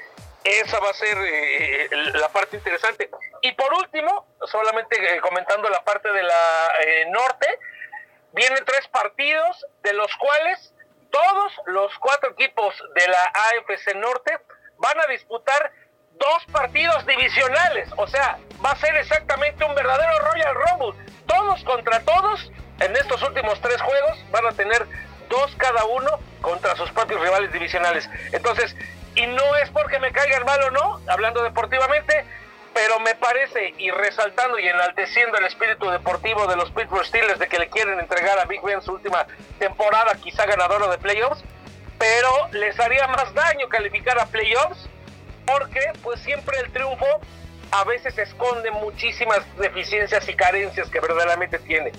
esa 0.44 0.80
va 0.80 0.90
a 0.90 0.94
ser 0.94 1.18
eh, 1.18 1.86
eh, 1.86 1.90
la 2.14 2.30
parte 2.30 2.58
interesante. 2.58 3.10
Y 3.42 3.52
por 3.54 3.74
último, 3.74 4.28
solamente 4.46 4.96
eh, 4.96 5.20
comentando 5.20 5.70
la 5.70 5.84
parte 5.84 6.12
de 6.12 6.24
la 6.24 6.72
norte, 7.10 7.48
vienen 8.34 8.64
tres 8.66 8.88
partidos, 8.88 9.66
de 9.84 9.94
los 9.94 10.16
cuales 10.18 10.74
todos 11.12 11.54
los 11.66 11.98
cuatro 12.00 12.32
equipos 12.32 12.76
de 12.96 13.08
la 13.08 13.24
AFC 13.24 13.96
Norte 13.96 14.40
van 14.78 15.00
a 15.00 15.08
disputar 15.08 15.72
dos 16.12 16.46
partidos 16.52 17.06
divisionales. 17.06 17.90
O 17.98 18.08
sea, 18.08 18.40
va 18.64 18.72
a 18.72 18.76
ser 18.78 18.96
exactamente 18.96 19.64
un 19.64 19.76
verdadero 19.76 20.20
Royal 20.20 20.56
Rumble. 20.56 21.06
Todos 21.26 21.64
contra 21.64 22.00
todos 22.02 22.52
en 22.80 22.96
estos 22.96 23.22
últimos 23.24 23.60
tres 23.62 23.82
juegos 23.82 24.18
van 24.32 24.46
a 24.46 24.52
tener 24.52 24.88
dos 25.30 25.56
cada 25.58 25.86
uno 25.86 26.10
contra 26.42 26.76
sus 26.76 26.92
propios 26.92 27.22
rivales 27.22 27.52
divisionales. 27.52 28.10
Entonces, 28.32 28.76
y 29.16 29.26
no 29.28 29.56
es 29.58 29.70
porque 29.72 30.00
me 30.00 30.12
caigan 30.12 30.46
mal 30.46 30.62
o 30.64 30.72
no, 30.72 31.02
hablando 31.08 31.44
deportivamente, 31.44 32.26
pero 32.74 33.00
me 33.00 33.16
parece, 33.16 33.74
y 33.80 33.90
resaltando 33.90 34.60
y 34.60 34.68
enalteciendo 34.68 35.38
el 35.40 35.46
espíritu 35.46 35.90
deportivo 35.90 36.46
de 36.46 36.56
los 36.56 36.70
Pittsburgh 36.72 37.06
Steelers 37.06 37.40
de 37.40 37.48
que 37.48 37.58
le 37.58 37.70
quieren 37.70 38.00
entregar 38.00 38.38
a 38.38 38.46
Big 38.46 38.62
Ben 38.62 38.82
su 38.84 38.94
última 38.94 39.26
temporada, 39.58 40.14
quizá 40.16 40.46
ganadora 40.46 40.88
de 40.88 41.00
playoffs, 41.00 41.44
pero 41.98 42.30
les 42.52 42.80
haría 42.80 43.08
más 43.08 43.34
daño 43.34 43.68
calificar 43.70 44.20
a 44.20 44.28
playoffs, 44.28 44.88
porque 45.48 45.82
pues 46.04 46.20
siempre 46.20 46.60
el 46.60 46.72
triunfo 46.72 47.08
a 47.72 47.84
veces 47.86 48.16
esconde 48.18 48.70
muchísimas 48.70 49.40
deficiencias 49.58 50.30
y 50.30 50.36
carencias 50.36 50.90
que 50.90 51.00
verdaderamente 51.00 51.58
tiene. 51.60 51.92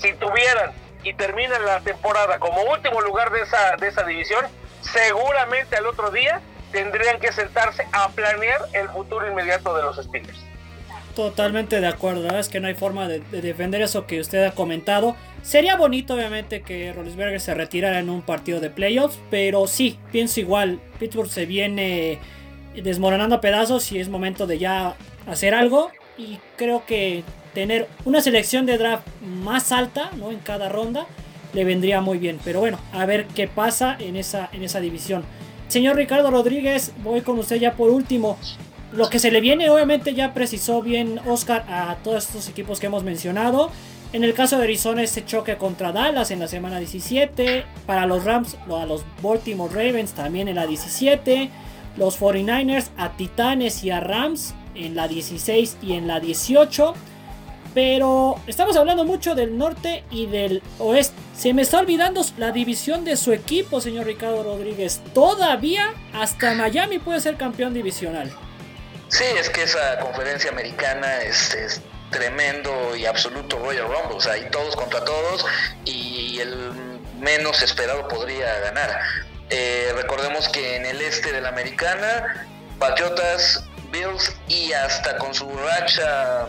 Si 0.00 0.12
tuvieran 0.14 0.72
y 1.04 1.14
terminan 1.14 1.64
la 1.64 1.80
temporada 1.80 2.38
como 2.38 2.62
último 2.62 3.00
lugar 3.00 3.30
de 3.30 3.42
esa, 3.42 3.76
de 3.76 3.88
esa 3.88 4.04
división, 4.04 4.44
seguramente 4.80 5.76
al 5.76 5.86
otro 5.86 6.10
día 6.10 6.40
tendrían 6.72 7.20
que 7.20 7.32
sentarse 7.32 7.86
a 7.92 8.08
planear 8.08 8.60
el 8.72 8.88
futuro 8.88 9.30
inmediato 9.30 9.76
de 9.76 9.82
los 9.82 9.96
Steelers. 9.96 10.44
Totalmente 11.14 11.80
de 11.80 11.86
acuerdo, 11.86 12.36
es 12.36 12.48
que 12.48 12.58
no 12.58 12.66
hay 12.66 12.74
forma 12.74 13.06
de, 13.06 13.20
defender 13.20 13.80
eso 13.82 14.04
que 14.04 14.18
usted 14.18 14.44
ha 14.44 14.50
comentado. 14.50 15.14
Sería 15.42 15.76
bonito, 15.76 16.14
obviamente, 16.14 16.62
que 16.62 16.92
Rollinsberger 16.92 17.40
se 17.40 17.54
retirara 17.54 18.00
en 18.00 18.10
un 18.10 18.22
partido 18.22 18.58
de 18.58 18.70
playoffs, 18.70 19.20
pero 19.30 19.68
sí, 19.68 20.00
pienso 20.10 20.40
igual. 20.40 20.80
Pittsburgh 20.98 21.30
se 21.30 21.46
viene 21.46 22.18
desmoronando 22.74 23.36
a 23.36 23.40
pedazos 23.40 23.92
y 23.92 24.00
es 24.00 24.08
momento 24.08 24.48
de 24.48 24.58
ya 24.58 24.96
hacer 25.28 25.54
algo. 25.54 25.92
Y 26.18 26.40
creo 26.56 26.84
que 26.84 27.22
tener 27.54 27.88
una 28.04 28.20
selección 28.20 28.66
de 28.66 28.76
draft 28.76 29.06
más 29.22 29.72
alta 29.72 30.10
¿no? 30.16 30.30
en 30.30 30.38
cada 30.38 30.68
ronda 30.68 31.06
le 31.54 31.64
vendría 31.64 32.00
muy 32.00 32.18
bien. 32.18 32.38
Pero 32.44 32.60
bueno, 32.60 32.78
a 32.92 33.06
ver 33.06 33.26
qué 33.26 33.48
pasa 33.48 33.96
en 33.98 34.16
esa, 34.16 34.50
en 34.52 34.62
esa 34.62 34.80
división. 34.80 35.24
Señor 35.68 35.96
Ricardo 35.96 36.30
Rodríguez, 36.30 36.92
voy 37.02 37.22
con 37.22 37.38
usted 37.38 37.56
ya 37.56 37.72
por 37.74 37.90
último. 37.90 38.36
Lo 38.92 39.08
que 39.08 39.18
se 39.18 39.30
le 39.30 39.40
viene, 39.40 39.70
obviamente, 39.70 40.14
ya 40.14 40.34
precisó 40.34 40.82
bien 40.82 41.20
Oscar 41.26 41.64
a 41.68 41.96
todos 42.04 42.26
estos 42.26 42.48
equipos 42.48 42.78
que 42.78 42.86
hemos 42.86 43.02
mencionado. 43.02 43.70
En 44.12 44.22
el 44.22 44.34
caso 44.34 44.58
de 44.58 44.64
Arizona, 44.64 45.02
ese 45.02 45.24
choque 45.24 45.56
contra 45.56 45.90
Dallas 45.90 46.30
en 46.30 46.38
la 46.38 46.46
semana 46.46 46.78
17. 46.78 47.64
Para 47.86 48.06
los 48.06 48.24
Rams, 48.24 48.56
a 48.70 48.86
los 48.86 49.04
Baltimore 49.22 49.72
Ravens 49.72 50.12
también 50.12 50.46
en 50.46 50.54
la 50.54 50.66
17. 50.66 51.50
Los 51.96 52.20
49ers 52.20 52.90
a 52.96 53.16
Titanes 53.16 53.82
y 53.82 53.90
a 53.90 53.98
Rams 53.98 54.54
en 54.76 54.94
la 54.94 55.08
16 55.08 55.78
y 55.82 55.94
en 55.94 56.06
la 56.06 56.20
18. 56.20 56.94
Pero 57.74 58.40
estamos 58.46 58.76
hablando 58.76 59.04
mucho 59.04 59.34
del 59.34 59.58
norte 59.58 60.04
y 60.10 60.26
del 60.26 60.62
oeste. 60.78 61.16
Se 61.36 61.52
me 61.52 61.62
está 61.62 61.80
olvidando 61.80 62.24
la 62.38 62.52
división 62.52 63.04
de 63.04 63.16
su 63.16 63.32
equipo, 63.32 63.80
señor 63.80 64.06
Ricardo 64.06 64.44
Rodríguez. 64.44 65.00
Todavía 65.12 65.92
hasta 66.12 66.54
Miami 66.54 67.00
puede 67.00 67.20
ser 67.20 67.36
campeón 67.36 67.74
divisional. 67.74 68.32
Sí, 69.08 69.24
es 69.38 69.50
que 69.50 69.64
esa 69.64 69.98
conferencia 69.98 70.50
americana 70.50 71.18
es, 71.22 71.80
tremendo 72.10 72.94
y 72.94 73.06
absoluto 73.06 73.58
Royal 73.58 73.86
Rumble. 73.86 74.16
O 74.16 74.20
sea, 74.20 74.34
hay 74.34 74.48
todos 74.50 74.76
contra 74.76 75.04
todos 75.04 75.44
y 75.84 76.38
el 76.38 76.72
menos 77.18 77.60
esperado 77.62 78.06
podría 78.06 78.60
ganar. 78.60 79.00
Eh, 79.50 79.92
recordemos 79.96 80.48
que 80.48 80.76
en 80.76 80.86
el 80.86 81.00
este 81.00 81.32
de 81.32 81.40
la 81.40 81.48
americana, 81.48 82.46
Patriotas, 82.78 83.64
Bills 83.90 84.32
y 84.48 84.72
hasta 84.72 85.16
con 85.18 85.34
su 85.34 85.48
racha 85.48 86.48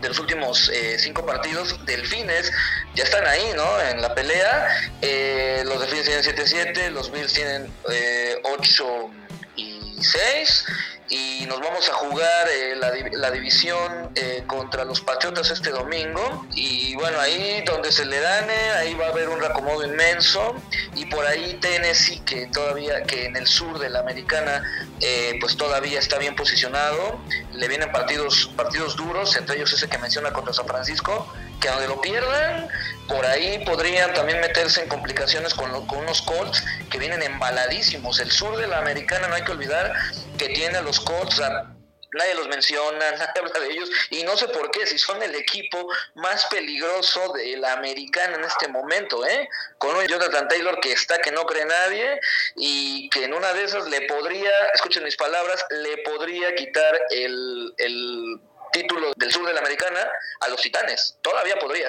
de 0.00 0.08
los 0.08 0.18
últimos 0.18 0.68
eh, 0.68 0.98
cinco 0.98 1.24
partidos, 1.24 1.76
Delfines 1.86 2.52
ya 2.94 3.04
están 3.04 3.26
ahí, 3.26 3.52
¿no? 3.54 3.80
En 3.80 4.00
la 4.00 4.14
pelea. 4.14 4.68
Eh, 5.02 5.62
los 5.66 5.80
Delfines 5.80 6.06
tienen 6.24 6.74
7-7, 6.74 6.90
los 6.90 7.10
Bills 7.10 7.32
tienen 7.32 7.72
8 7.84 7.90
eh, 7.92 9.10
y 9.56 9.96
6 10.02 10.64
y 11.08 11.46
nos 11.46 11.60
vamos 11.60 11.88
a 11.88 11.92
jugar 11.94 12.48
eh, 12.48 12.74
la, 13.12 13.30
división 13.30 14.10
eh, 14.14 14.42
contra 14.46 14.84
los 14.84 15.00
Patriotas 15.00 15.50
este 15.50 15.70
domingo. 15.70 16.46
Y 16.54 16.94
bueno 16.96 17.20
ahí 17.20 17.62
donde 17.64 17.92
se 17.92 18.04
le 18.04 18.20
gane 18.20 18.70
ahí 18.70 18.94
va 18.94 19.06
a 19.06 19.10
haber 19.10 19.28
un 19.28 19.40
reacomodo 19.40 19.84
inmenso. 19.84 20.54
Y 20.94 21.06
por 21.06 21.24
ahí 21.26 21.58
Tennessee 21.60 22.20
que 22.20 22.46
todavía 22.46 23.02
que 23.04 23.26
en 23.26 23.36
el 23.36 23.46
sur 23.46 23.78
de 23.78 23.90
la 23.90 24.00
americana 24.00 24.62
eh, 25.00 25.36
pues 25.40 25.56
todavía 25.56 25.98
está 25.98 26.18
bien 26.18 26.34
posicionado. 26.34 27.20
Le 27.52 27.68
vienen 27.68 27.92
partidos 27.92 28.50
partidos 28.56 28.96
duros 28.96 29.36
entre 29.36 29.56
ellos 29.56 29.72
ese 29.72 29.88
que 29.88 29.98
menciona 29.98 30.32
contra 30.32 30.52
San 30.52 30.66
Francisco 30.66 31.32
que 31.60 31.68
donde 31.68 31.88
lo 31.88 32.00
pierdan, 32.00 32.68
por 33.08 33.24
ahí 33.24 33.64
podrían 33.64 34.12
también 34.14 34.40
meterse 34.40 34.82
en 34.82 34.88
complicaciones 34.88 35.54
con, 35.54 35.70
unos 35.74 36.22
Colts 36.22 36.64
que 36.90 36.98
vienen 36.98 37.22
embaladísimos. 37.22 38.20
El 38.20 38.30
sur 38.30 38.56
de 38.56 38.66
la 38.66 38.78
americana 38.78 39.28
no 39.28 39.34
hay 39.34 39.44
que 39.44 39.52
olvidar 39.52 39.94
que 40.38 40.48
tiene 40.48 40.78
a 40.78 40.82
los 40.82 41.00
Colts, 41.00 41.40
nadie 41.40 42.34
los 42.34 42.48
menciona, 42.48 43.10
nadie 43.18 43.32
habla 43.36 43.60
de 43.60 43.72
ellos, 43.72 43.90
y 44.10 44.22
no 44.24 44.36
sé 44.36 44.48
por 44.48 44.70
qué, 44.70 44.86
si 44.86 44.98
son 44.98 45.22
el 45.22 45.34
equipo 45.34 45.88
más 46.14 46.46
peligroso 46.46 47.32
de 47.34 47.56
la 47.56 47.74
americana 47.74 48.36
en 48.36 48.44
este 48.44 48.68
momento, 48.68 49.24
¿eh? 49.26 49.48
Con 49.78 49.94
un 49.94 50.06
Jonathan 50.06 50.48
Taylor 50.48 50.80
que 50.80 50.92
está 50.92 51.18
que 51.18 51.30
no 51.30 51.44
cree 51.44 51.64
nadie 51.64 52.20
y 52.56 53.08
que 53.10 53.24
en 53.24 53.34
una 53.34 53.52
de 53.52 53.64
esas 53.64 53.88
le 53.88 54.02
podría, 54.02 54.50
escuchen 54.74 55.04
mis 55.04 55.16
palabras, 55.16 55.64
le 55.70 55.98
podría 55.98 56.54
quitar 56.54 57.00
el, 57.10 57.72
el 57.78 58.40
título 58.76 59.12
del 59.16 59.32
sur 59.32 59.46
de 59.46 59.54
la 59.54 59.60
americana 59.60 60.00
a 60.40 60.48
los 60.48 60.60
titanes. 60.60 61.18
Todavía 61.22 61.56
podría. 61.58 61.88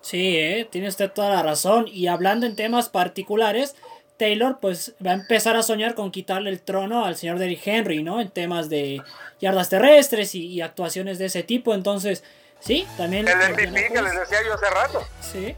Sí, 0.00 0.36
¿eh? 0.36 0.68
tiene 0.70 0.88
usted 0.88 1.10
toda 1.10 1.30
la 1.30 1.42
razón. 1.42 1.86
Y 1.88 2.08
hablando 2.08 2.46
en 2.46 2.56
temas 2.56 2.88
particulares, 2.88 3.74
Taylor 4.18 4.58
pues 4.60 4.92
va 5.04 5.12
a 5.12 5.14
empezar 5.14 5.56
a 5.56 5.62
soñar 5.62 5.94
con 5.94 6.10
quitarle 6.10 6.50
el 6.50 6.60
trono 6.60 7.04
al 7.04 7.16
señor 7.16 7.38
Derrick 7.38 7.66
Henry, 7.66 8.02
¿no? 8.02 8.20
En 8.20 8.30
temas 8.30 8.68
de 8.68 9.02
yardas 9.40 9.68
terrestres 9.68 10.34
y, 10.34 10.60
actuaciones 10.60 11.18
de 11.18 11.26
ese 11.26 11.42
tipo. 11.42 11.74
Entonces, 11.74 12.22
sí, 12.60 12.86
también... 12.96 13.26
El 13.26 13.36
MVP 13.36 13.92
que 13.92 14.02
les 14.02 14.18
decía 14.18 14.38
yo 14.44 14.54
hace 14.54 14.70
rato. 14.70 15.06
Sí. 15.20 15.56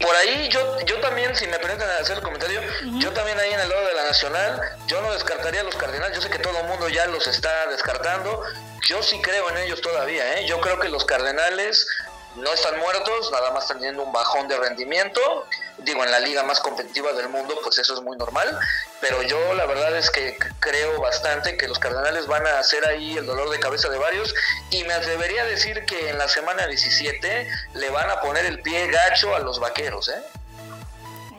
Por 0.00 0.14
ahí 0.14 0.48
yo, 0.48 0.78
yo 0.86 1.00
también, 1.00 1.34
si 1.34 1.46
me 1.48 1.58
permiten 1.58 1.88
hacer 2.00 2.18
el 2.18 2.22
comentario, 2.22 2.60
yo 2.98 3.12
también 3.12 3.36
ahí 3.40 3.52
en 3.52 3.60
el 3.60 3.68
lado 3.68 3.84
de 3.84 3.94
la 3.94 4.04
Nacional, 4.04 4.60
yo 4.86 5.02
no 5.02 5.12
descartaría 5.12 5.60
a 5.60 5.64
los 5.64 5.74
Cardenales, 5.74 6.16
yo 6.16 6.22
sé 6.22 6.30
que 6.30 6.38
todo 6.38 6.56
el 6.56 6.66
mundo 6.68 6.88
ya 6.88 7.06
los 7.06 7.26
está 7.26 7.66
descartando, 7.66 8.44
yo 8.86 9.02
sí 9.02 9.20
creo 9.20 9.48
en 9.50 9.58
ellos 9.58 9.80
todavía, 9.80 10.38
¿eh? 10.38 10.46
yo 10.46 10.60
creo 10.60 10.78
que 10.78 10.88
los 10.88 11.04
Cardenales 11.04 11.86
no 12.36 12.52
están 12.52 12.78
muertos, 12.78 13.30
nada 13.32 13.50
más 13.50 13.64
están 13.64 13.78
teniendo 13.78 14.02
un 14.02 14.12
bajón 14.12 14.48
de 14.48 14.56
rendimiento, 14.56 15.46
digo, 15.78 16.04
en 16.04 16.10
la 16.10 16.20
liga 16.20 16.42
más 16.44 16.60
competitiva 16.60 17.12
del 17.12 17.28
mundo, 17.28 17.58
pues 17.62 17.78
eso 17.78 17.94
es 17.94 18.00
muy 18.00 18.16
normal, 18.16 18.58
pero 19.00 19.22
yo 19.22 19.54
la 19.54 19.66
verdad 19.66 19.96
es 19.96 20.10
que 20.10 20.36
creo 20.60 21.00
bastante 21.00 21.56
que 21.56 21.66
los 21.66 21.78
Cardenales 21.78 22.26
van 22.26 22.46
a 22.46 22.58
hacer 22.58 22.86
ahí 22.86 23.16
el 23.16 23.26
dolor 23.26 23.50
de 23.50 23.58
cabeza 23.58 23.88
de 23.88 23.98
varios 23.98 24.34
y 24.70 24.84
me 24.84 24.92
atrevería 24.92 25.42
a 25.42 25.46
decir 25.46 25.84
que 25.84 26.10
en 26.10 26.18
la 26.18 26.28
semana 26.28 26.66
17 26.66 27.48
le 27.74 27.90
van 27.90 28.10
a 28.10 28.20
poner 28.20 28.44
el 28.44 28.60
pie 28.62 28.88
gacho 28.88 29.34
a 29.34 29.40
los 29.40 29.58
vaqueros, 29.58 30.08
¿eh? 30.08 30.22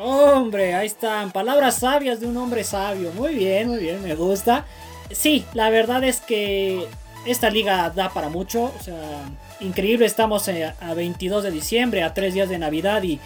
Hombre, 0.01 0.75
ahí 0.75 0.87
están, 0.87 1.29
palabras 1.31 1.79
sabias 1.79 2.21
de 2.21 2.27
un 2.27 2.37
hombre 2.37 2.63
sabio. 2.63 3.11
Muy 3.11 3.35
bien, 3.35 3.67
muy 3.67 3.79
bien, 3.79 4.01
me 4.01 4.15
gusta. 4.15 4.65
Sí, 5.11 5.45
la 5.53 5.69
verdad 5.69 6.05
es 6.05 6.21
que 6.21 6.87
esta 7.25 7.49
liga 7.49 7.89
da 7.89 8.09
para 8.09 8.29
mucho. 8.29 8.73
O 8.77 8.83
sea, 8.83 9.29
increíble, 9.59 10.05
estamos 10.05 10.47
eh, 10.47 10.73
a 10.79 10.93
22 10.93 11.43
de 11.43 11.51
diciembre, 11.51 12.03
a 12.03 12.13
tres 12.13 12.33
días 12.33 12.49
de 12.49 12.57
Navidad 12.57 13.03
y 13.03 13.19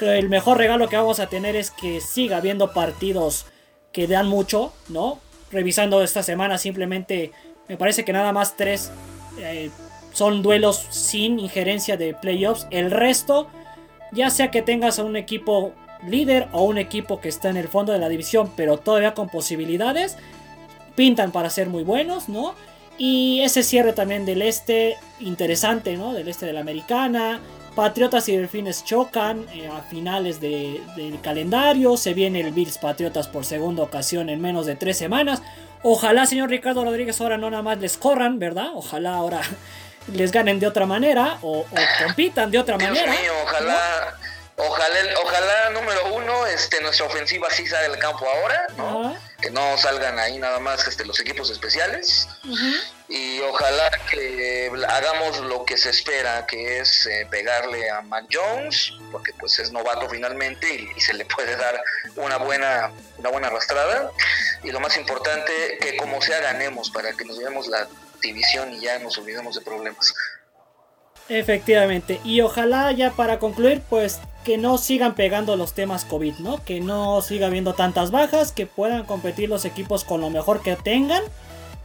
el 0.00 0.28
mejor 0.28 0.58
regalo 0.58 0.88
que 0.88 0.96
vamos 0.96 1.20
a 1.20 1.28
tener 1.28 1.56
es 1.56 1.70
que 1.70 2.00
siga 2.00 2.38
habiendo 2.38 2.72
partidos 2.72 3.46
que 3.92 4.06
dan 4.06 4.28
mucho, 4.28 4.72
¿no? 4.88 5.18
Revisando 5.50 6.02
esta 6.02 6.22
semana 6.22 6.56
simplemente 6.58 7.32
me 7.68 7.76
parece 7.76 8.04
que 8.04 8.12
nada 8.12 8.32
más 8.32 8.56
tres 8.56 8.90
eh, 9.38 9.70
son 10.12 10.42
duelos 10.42 10.86
sin 10.90 11.38
injerencia 11.38 11.96
de 11.96 12.14
playoffs. 12.14 12.66
El 12.70 12.90
resto, 12.90 13.48
ya 14.12 14.30
sea 14.30 14.50
que 14.50 14.62
tengas 14.62 14.98
a 14.98 15.04
un 15.04 15.16
equipo 15.16 15.72
líder 16.06 16.48
o 16.52 16.64
un 16.64 16.78
equipo 16.78 17.20
que 17.20 17.28
está 17.28 17.50
en 17.50 17.56
el 17.56 17.68
fondo 17.68 17.92
de 17.92 17.98
la 17.98 18.08
división, 18.08 18.50
pero 18.56 18.78
todavía 18.78 19.14
con 19.14 19.28
posibilidades, 19.28 20.16
pintan 20.96 21.30
para 21.30 21.50
ser 21.50 21.68
muy 21.68 21.84
buenos, 21.84 22.28
¿no? 22.28 22.54
Y 23.02 23.40
ese 23.40 23.62
cierre 23.62 23.94
también 23.94 24.26
del 24.26 24.42
este, 24.42 24.98
interesante, 25.20 25.96
¿no? 25.96 26.12
Del 26.12 26.28
este 26.28 26.44
de 26.44 26.52
la 26.52 26.60
americana. 26.60 27.40
Patriotas 27.74 28.28
y 28.28 28.36
Delfines 28.36 28.84
chocan 28.84 29.46
eh, 29.54 29.68
a 29.68 29.80
finales 29.80 30.38
del 30.38 31.18
calendario. 31.22 31.96
Se 31.96 32.12
viene 32.12 32.40
el 32.42 32.52
Bills 32.52 32.76
Patriotas 32.76 33.26
por 33.26 33.46
segunda 33.46 33.82
ocasión 33.82 34.28
en 34.28 34.38
menos 34.42 34.66
de 34.66 34.76
tres 34.76 34.98
semanas. 34.98 35.40
Ojalá, 35.82 36.26
señor 36.26 36.50
Ricardo 36.50 36.84
Rodríguez, 36.84 37.18
ahora 37.22 37.38
no 37.38 37.48
nada 37.48 37.62
más 37.62 37.78
les 37.78 37.96
corran, 37.96 38.38
¿verdad? 38.38 38.72
Ojalá 38.74 39.14
ahora 39.14 39.40
les 40.12 40.30
ganen 40.30 40.60
de 40.60 40.66
otra 40.66 40.84
manera 40.84 41.38
o, 41.40 41.64
compitan 42.04 42.50
de 42.50 42.58
otra 42.58 42.76
manera. 42.76 43.14
ojalá. 43.46 44.19
Ojalá, 44.62 44.98
ojalá 45.22 45.70
número 45.70 46.14
uno, 46.14 46.46
este, 46.46 46.80
nuestra 46.82 47.06
ofensiva 47.06 47.48
sí 47.50 47.66
salga 47.66 47.88
del 47.88 47.98
campo 47.98 48.28
ahora, 48.28 48.66
¿no? 48.76 49.16
Que 49.40 49.50
no 49.50 49.78
salgan 49.78 50.18
ahí 50.18 50.38
nada 50.38 50.58
más 50.58 50.86
este, 50.86 51.04
los 51.06 51.18
equipos 51.18 51.50
especiales. 51.50 52.28
y 53.08 53.40
ojalá 53.40 53.90
que 54.10 54.70
hagamos 54.86 55.38
lo 55.40 55.64
que 55.64 55.78
se 55.78 55.90
espera, 55.90 56.46
que 56.46 56.80
es 56.80 57.06
eh, 57.06 57.26
pegarle 57.30 57.90
a 57.90 58.02
Mac 58.02 58.26
Jones, 58.30 58.92
porque 59.10 59.32
pues 59.40 59.58
es 59.58 59.72
novato 59.72 60.08
finalmente 60.10 60.66
y, 60.74 61.00
se 61.00 61.14
le 61.14 61.24
puede 61.24 61.56
dar 61.56 61.82
una 62.16 62.36
buena, 62.36 62.92
una 63.16 63.30
buena 63.30 63.46
arrastrada. 63.46 64.10
Y 64.62 64.70
lo 64.72 64.80
más 64.80 64.96
importante, 64.98 65.78
que 65.80 65.96
como 65.96 66.20
sea 66.20 66.40
ganemos 66.40 66.90
para 66.90 67.12
que 67.14 67.24
nos 67.24 67.38
llevemos 67.38 67.66
la 67.66 67.88
división 68.20 68.74
y 68.74 68.80
ya 68.80 68.98
nos 68.98 69.16
olvidemos 69.16 69.54
de 69.54 69.62
problemas. 69.62 70.14
Efectivamente, 71.28 72.20
y 72.24 72.40
ojalá 72.40 72.90
ya 72.92 73.12
para 73.12 73.38
concluir, 73.38 73.82
pues 73.88 74.20
que 74.44 74.58
no 74.58 74.78
sigan 74.78 75.14
pegando 75.14 75.56
los 75.56 75.74
temas 75.74 76.04
COVID, 76.04 76.38
¿no? 76.38 76.64
Que 76.64 76.80
no 76.80 77.20
siga 77.22 77.46
habiendo 77.46 77.74
tantas 77.74 78.10
bajas, 78.10 78.52
que 78.52 78.66
puedan 78.66 79.04
competir 79.04 79.48
los 79.48 79.64
equipos 79.64 80.04
con 80.04 80.20
lo 80.20 80.30
mejor 80.30 80.62
que 80.62 80.76
tengan 80.76 81.22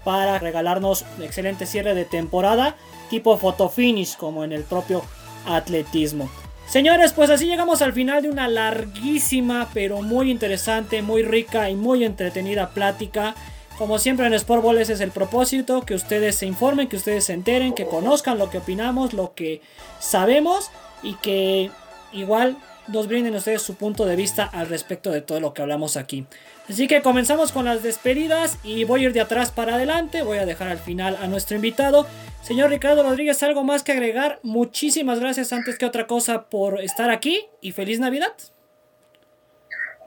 para 0.03 0.39
regalarnos 0.39 1.05
un 1.17 1.23
excelente 1.23 1.65
cierre 1.65 1.95
de 1.95 2.05
temporada 2.05 2.75
tipo 3.09 3.37
photo 3.37 3.69
finish 3.69 4.15
como 4.15 4.43
en 4.43 4.51
el 4.51 4.63
propio 4.63 5.03
atletismo. 5.45 6.29
Señores, 6.67 7.13
pues 7.13 7.29
así 7.29 7.45
llegamos 7.45 7.81
al 7.81 7.93
final 7.93 8.23
de 8.23 8.29
una 8.29 8.47
larguísima 8.47 9.69
pero 9.73 10.01
muy 10.01 10.31
interesante, 10.31 11.01
muy 11.01 11.23
rica 11.23 11.69
y 11.69 11.75
muy 11.75 12.03
entretenida 12.03 12.69
plática. 12.69 13.35
Como 13.77 13.99
siempre 13.99 14.25
en 14.25 14.39
Sportball 14.39 14.77
ese 14.77 14.93
es 14.93 15.01
el 15.01 15.11
propósito, 15.11 15.81
que 15.81 15.95
ustedes 15.95 16.35
se 16.35 16.45
informen, 16.45 16.87
que 16.87 16.95
ustedes 16.95 17.25
se 17.25 17.33
enteren, 17.33 17.73
que 17.73 17.85
conozcan 17.85 18.37
lo 18.37 18.49
que 18.49 18.59
opinamos, 18.59 19.13
lo 19.13 19.33
que 19.35 19.61
sabemos 19.99 20.71
y 21.03 21.15
que 21.15 21.71
igual 22.13 22.57
nos 22.87 23.07
brinden 23.07 23.35
ustedes 23.35 23.61
su 23.61 23.75
punto 23.75 24.05
de 24.05 24.15
vista 24.15 24.45
al 24.45 24.69
respecto 24.69 25.11
de 25.11 25.21
todo 25.21 25.41
lo 25.41 25.53
que 25.53 25.61
hablamos 25.61 25.97
aquí. 25.97 26.25
Así 26.69 26.87
que 26.87 27.01
comenzamos 27.01 27.51
con 27.51 27.65
las 27.65 27.83
despedidas 27.83 28.59
y 28.63 28.85
voy 28.85 29.01
a 29.01 29.03
ir 29.07 29.13
de 29.13 29.21
atrás 29.21 29.51
para 29.51 29.75
adelante. 29.75 30.23
Voy 30.23 30.37
a 30.37 30.45
dejar 30.45 30.69
al 30.69 30.79
final 30.79 31.17
a 31.21 31.27
nuestro 31.27 31.57
invitado. 31.57 32.07
Señor 32.41 32.69
Ricardo 32.69 33.03
Rodríguez, 33.03 33.43
¿algo 33.43 33.63
más 33.63 33.83
que 33.83 33.91
agregar? 33.91 34.39
Muchísimas 34.41 35.19
gracias 35.19 35.51
antes 35.51 35.77
que 35.77 35.85
otra 35.85 36.07
cosa 36.07 36.45
por 36.49 36.79
estar 36.81 37.09
aquí 37.09 37.45
y 37.61 37.73
feliz 37.73 37.99
Navidad. 37.99 38.33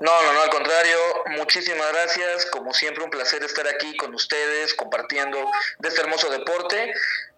No, 0.01 0.23
no, 0.23 0.33
no, 0.33 0.43
al 0.43 0.51
contrario, 0.51 0.99
muchísimas 1.27 1.93
gracias. 1.93 2.47
Como 2.47 2.73
siempre, 2.73 3.03
un 3.03 3.11
placer 3.11 3.43
estar 3.43 3.67
aquí 3.67 3.97
con 3.97 4.15
ustedes 4.15 4.75
compartiendo 4.75 5.51
de 5.79 5.89
este 5.89 6.03
hermoso 6.03 6.31
deporte. 6.31 6.93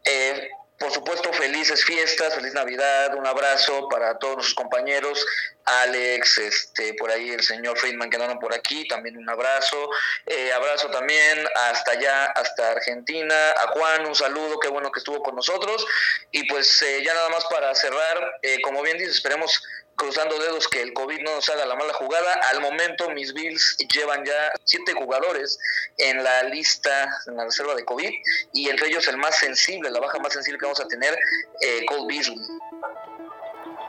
Eh, 0.05 0.51
por 0.81 0.91
supuesto, 0.91 1.31
felices 1.35 1.85
fiestas, 1.85 2.35
feliz 2.35 2.55
Navidad, 2.55 3.15
un 3.15 3.27
abrazo 3.27 3.87
para 3.91 4.19
todos 4.19 4.37
nuestros 4.37 4.55
compañeros, 4.55 5.27
Alex, 5.67 6.39
este, 6.39 6.95
por 6.95 7.11
ahí 7.11 7.29
el 7.29 7.43
señor 7.43 7.77
Friedman 7.77 8.09
que 8.09 8.17
andaron 8.17 8.39
por 8.39 8.55
aquí, 8.55 8.89
también 8.89 9.19
un 9.19 9.29
abrazo, 9.29 9.91
eh, 10.25 10.51
abrazo 10.51 10.89
también 10.89 11.47
hasta 11.55 11.91
allá, 11.91 12.25
hasta 12.29 12.71
Argentina, 12.71 13.51
a 13.59 13.67
Juan, 13.73 14.07
un 14.07 14.15
saludo, 14.15 14.59
qué 14.59 14.69
bueno 14.69 14.91
que 14.91 15.01
estuvo 15.01 15.23
con 15.23 15.37
nosotros, 15.37 15.87
y 16.31 16.49
pues 16.49 16.81
eh, 16.81 17.03
ya 17.05 17.13
nada 17.13 17.29
más 17.29 17.45
para 17.51 17.75
cerrar, 17.75 18.39
eh, 18.41 18.63
como 18.63 18.81
bien 18.81 18.97
dices, 18.97 19.17
esperemos 19.17 19.63
cruzando 20.01 20.39
dedos 20.39 20.67
que 20.67 20.81
el 20.81 20.95
COVID 20.95 21.21
no 21.21 21.35
nos 21.35 21.49
haga 21.51 21.67
la 21.67 21.77
mala 21.77 21.93
jugada. 21.93 22.33
Al 22.51 22.61
momento 22.63 23.11
mis 23.11 23.35
Bills 23.35 23.77
llevan 23.93 24.25
ya 24.25 24.51
siete 24.65 24.95
jugadores 24.95 25.59
en 25.99 26.25
la 26.25 26.45
lista, 26.45 26.91
en 27.27 27.37
la 27.37 27.45
reserva 27.45 27.75
de 27.75 27.85
COVID, 27.85 28.11
y 28.55 28.69
entre 28.71 28.89
ellos 28.89 29.07
el 29.09 29.19
más 29.19 29.39
sensible, 29.39 29.91
la 29.91 30.01
baja 30.01 30.19
más 30.19 30.33
sensible 30.33 30.59
que 30.59 30.65
vamos 30.65 30.81
a 30.81 30.89
tener, 30.89 31.15
eh, 31.61 31.85
Cole 31.87 32.07
Beasley. 32.09 32.39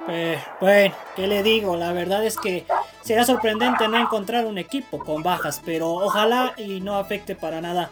Eh, 0.09 0.43
bueno, 0.59 0.95
¿qué 1.15 1.27
le 1.27 1.43
digo? 1.43 1.77
La 1.77 1.93
verdad 1.93 2.25
es 2.25 2.35
que 2.37 2.65
será 3.05 3.23
sorprendente 3.23 3.87
no 3.87 3.97
encontrar 3.97 4.45
un 4.45 4.57
equipo 4.57 4.99
con 4.99 5.23
bajas, 5.23 5.61
pero 5.63 5.91
ojalá 5.91 6.53
y 6.57 6.81
no 6.81 6.97
afecte 6.97 7.35
para 7.35 7.61
nada 7.61 7.89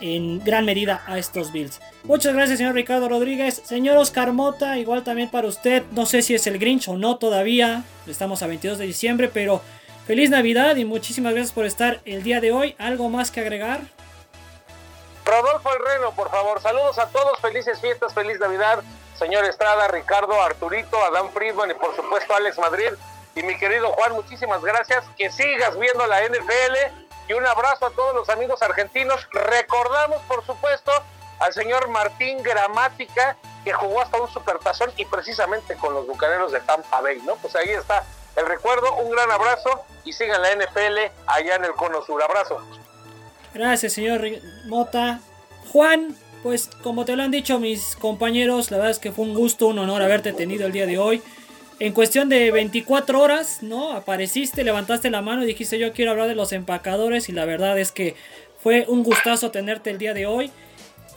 en 0.00 0.42
gran 0.44 0.64
medida 0.64 1.02
a 1.06 1.18
estos 1.18 1.52
Bills. 1.52 1.80
Muchas 2.04 2.34
gracias, 2.34 2.58
señor 2.58 2.74
Ricardo 2.74 3.08
Rodríguez. 3.08 3.62
Señor 3.64 3.96
Oscar 3.96 4.32
Mota, 4.32 4.78
igual 4.78 5.04
también 5.04 5.30
para 5.30 5.48
usted. 5.48 5.82
No 5.92 6.06
sé 6.06 6.22
si 6.22 6.34
es 6.34 6.46
el 6.46 6.58
Grinch 6.58 6.88
o 6.88 6.96
no 6.96 7.16
todavía. 7.18 7.84
Estamos 8.06 8.42
a 8.42 8.46
22 8.46 8.78
de 8.78 8.86
diciembre, 8.86 9.30
pero 9.32 9.60
feliz 10.06 10.30
Navidad 10.30 10.76
y 10.76 10.84
muchísimas 10.84 11.34
gracias 11.34 11.52
por 11.52 11.66
estar 11.66 12.00
el 12.04 12.22
día 12.22 12.40
de 12.40 12.52
hoy. 12.52 12.74
¿Algo 12.78 13.08
más 13.08 13.30
que 13.30 13.40
agregar? 13.40 13.80
Rodolfo 15.24 15.70
El 15.72 15.84
Reno, 15.84 16.12
por 16.12 16.30
favor. 16.30 16.60
Saludos 16.60 16.98
a 16.98 17.06
todos. 17.08 17.38
Felices 17.40 17.80
fiestas, 17.80 18.14
feliz 18.14 18.40
Navidad. 18.40 18.82
Señor 19.18 19.44
Estrada, 19.44 19.86
Ricardo, 19.88 20.40
Arturito, 20.40 20.96
Adán 21.04 21.30
Friedman 21.32 21.70
y 21.70 21.74
por 21.74 21.94
supuesto 21.94 22.34
Alex 22.34 22.58
Madrid. 22.58 22.90
Y 23.36 23.42
mi 23.42 23.56
querido 23.58 23.92
Juan, 23.92 24.12
muchísimas 24.14 24.62
gracias. 24.62 25.04
Que 25.16 25.30
sigas 25.30 25.78
viendo 25.78 26.06
la 26.06 26.26
NFL 26.26 27.09
y 27.30 27.32
un 27.32 27.46
abrazo 27.46 27.86
a 27.86 27.90
todos 27.90 28.12
los 28.12 28.28
amigos 28.28 28.60
argentinos. 28.60 29.28
Recordamos, 29.30 30.20
por 30.22 30.44
supuesto, 30.44 30.90
al 31.38 31.52
señor 31.52 31.88
Martín 31.88 32.42
Gramática, 32.42 33.36
que 33.62 33.72
jugó 33.72 34.00
hasta 34.00 34.20
un 34.20 34.28
supertazón 34.28 34.90
y 34.96 35.04
precisamente 35.04 35.76
con 35.76 35.94
los 35.94 36.08
bucaneros 36.08 36.50
de 36.50 36.58
Tampa 36.58 37.00
Bay, 37.00 37.22
¿no? 37.24 37.36
Pues 37.36 37.54
ahí 37.54 37.68
está 37.68 38.04
el 38.34 38.46
recuerdo, 38.46 38.96
un 38.96 39.12
gran 39.12 39.30
abrazo 39.30 39.84
y 40.04 40.12
sigan 40.12 40.42
la 40.42 40.56
NFL 40.56 40.98
allá 41.28 41.54
en 41.54 41.64
el 41.66 41.72
Cono 41.72 42.02
Sur. 42.04 42.20
Abrazo. 42.20 42.58
Gracias, 43.54 43.92
señor 43.92 44.22
Mota. 44.66 45.20
Juan, 45.72 46.16
pues 46.42 46.68
como 46.82 47.04
te 47.04 47.14
lo 47.14 47.22
han 47.22 47.30
dicho 47.30 47.60
mis 47.60 47.94
compañeros, 47.94 48.72
la 48.72 48.78
verdad 48.78 48.90
es 48.90 48.98
que 48.98 49.12
fue 49.12 49.24
un 49.24 49.34
gusto, 49.34 49.68
un 49.68 49.78
honor 49.78 50.02
haberte 50.02 50.32
tenido 50.32 50.66
el 50.66 50.72
día 50.72 50.86
de 50.86 50.98
hoy 50.98 51.22
en 51.80 51.94
cuestión 51.94 52.28
de 52.28 52.50
24 52.50 53.20
horas, 53.20 53.62
¿no? 53.62 53.92
Apareciste, 53.92 54.62
levantaste 54.64 55.10
la 55.10 55.22
mano 55.22 55.42
y 55.42 55.46
dijiste 55.46 55.78
yo 55.78 55.94
quiero 55.94 56.10
hablar 56.10 56.28
de 56.28 56.34
los 56.34 56.52
empacadores 56.52 57.30
y 57.30 57.32
la 57.32 57.46
verdad 57.46 57.78
es 57.78 57.90
que 57.90 58.14
fue 58.62 58.84
un 58.86 59.02
gustazo 59.02 59.50
tenerte 59.50 59.88
el 59.88 59.96
día 59.96 60.12
de 60.12 60.26
hoy. 60.26 60.52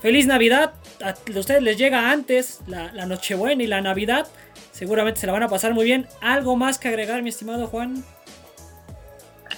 Feliz 0.01 0.25
Navidad, 0.25 0.73
a 1.01 1.15
ustedes 1.37 1.61
les 1.61 1.77
llega 1.77 2.11
antes 2.11 2.61
la, 2.65 2.91
Nochebuena 3.05 3.61
y 3.61 3.67
la 3.67 3.81
Navidad, 3.81 4.27
seguramente 4.71 5.19
se 5.19 5.27
la 5.27 5.33
van 5.33 5.43
a 5.43 5.49
pasar 5.49 5.73
muy 5.73 5.83
bien. 5.83 6.07
¿Algo 6.21 6.55
más 6.55 6.79
que 6.79 6.87
agregar, 6.87 7.21
mi 7.23 7.29
estimado 7.29 7.67
Juan? 7.67 8.03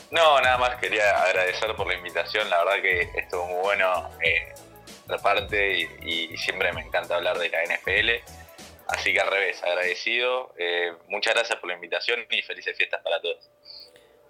No, 0.10 0.42
nada 0.42 0.58
más 0.58 0.76
quería 0.78 1.22
agradecer 1.24 1.76
por 1.76 1.88
la 1.88 1.94
invitación, 1.94 2.50
la 2.50 2.64
verdad 2.64 2.82
que 2.82 3.20
estuvo 3.20 3.46
muy 3.46 3.62
bueno 3.62 4.10
eh, 4.24 4.54
la 5.08 5.18
parte 5.20 5.82
y, 6.02 6.32
y 6.34 6.38
siempre 6.38 6.74
me 6.74 6.82
encanta 6.82 7.16
hablar 7.16 7.38
de 7.38 7.50
la 7.50 7.64
NFL 7.64 8.45
Así 8.88 9.14
que 9.14 9.20
al 9.20 9.32
revés, 9.32 9.62
agradecido. 9.64 10.54
Eh, 10.58 10.92
muchas 11.08 11.34
gracias 11.34 11.60
por 11.60 11.70
la 11.70 11.76
invitación 11.76 12.20
y 12.30 12.42
felices 12.42 12.78
fiestas 12.78 13.02
para 13.04 13.20
todos. 13.20 13.50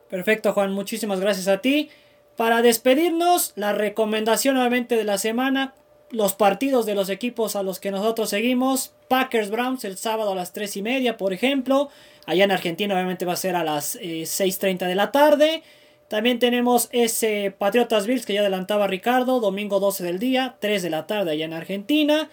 Perfecto, 0.09 0.53
Juan. 0.53 0.71
Muchísimas 0.71 1.19
gracias 1.19 1.47
a 1.47 1.61
ti. 1.61 1.89
Para 2.37 2.61
despedirnos, 2.61 3.53
la 3.55 3.73
recomendación 3.73 4.55
nuevamente 4.55 4.95
de 4.95 5.03
la 5.03 5.17
semana. 5.17 5.73
Los 6.11 6.35
partidos 6.35 6.85
de 6.85 6.95
los 6.95 7.09
equipos 7.09 7.55
a 7.55 7.63
los 7.63 7.79
que 7.79 7.91
nosotros 7.91 8.29
seguimos. 8.29 8.93
Packers 9.07 9.49
Browns 9.49 9.83
el 9.83 9.97
sábado 9.97 10.31
a 10.31 10.35
las 10.35 10.53
3 10.53 10.77
y 10.77 10.81
media, 10.81 11.17
por 11.17 11.33
ejemplo. 11.33 11.89
Allá 12.25 12.45
en 12.45 12.51
Argentina 12.51 12.95
obviamente 12.95 13.25
va 13.25 13.33
a 13.33 13.37
ser 13.37 13.55
a 13.55 13.63
las 13.63 13.99
6.30 13.99 14.83
eh, 14.83 14.87
de 14.87 14.95
la 14.95 15.11
tarde. 15.11 15.63
También 16.07 16.39
tenemos 16.39 16.87
ese 16.91 17.53
Patriotas 17.57 18.05
Bills 18.05 18.25
que 18.25 18.33
ya 18.33 18.41
adelantaba 18.41 18.87
Ricardo. 18.87 19.39
Domingo 19.39 19.79
12 19.79 20.03
del 20.03 20.19
día, 20.19 20.55
3 20.59 20.83
de 20.83 20.89
la 20.89 21.07
tarde 21.07 21.31
allá 21.31 21.45
en 21.45 21.53
Argentina. 21.53 22.29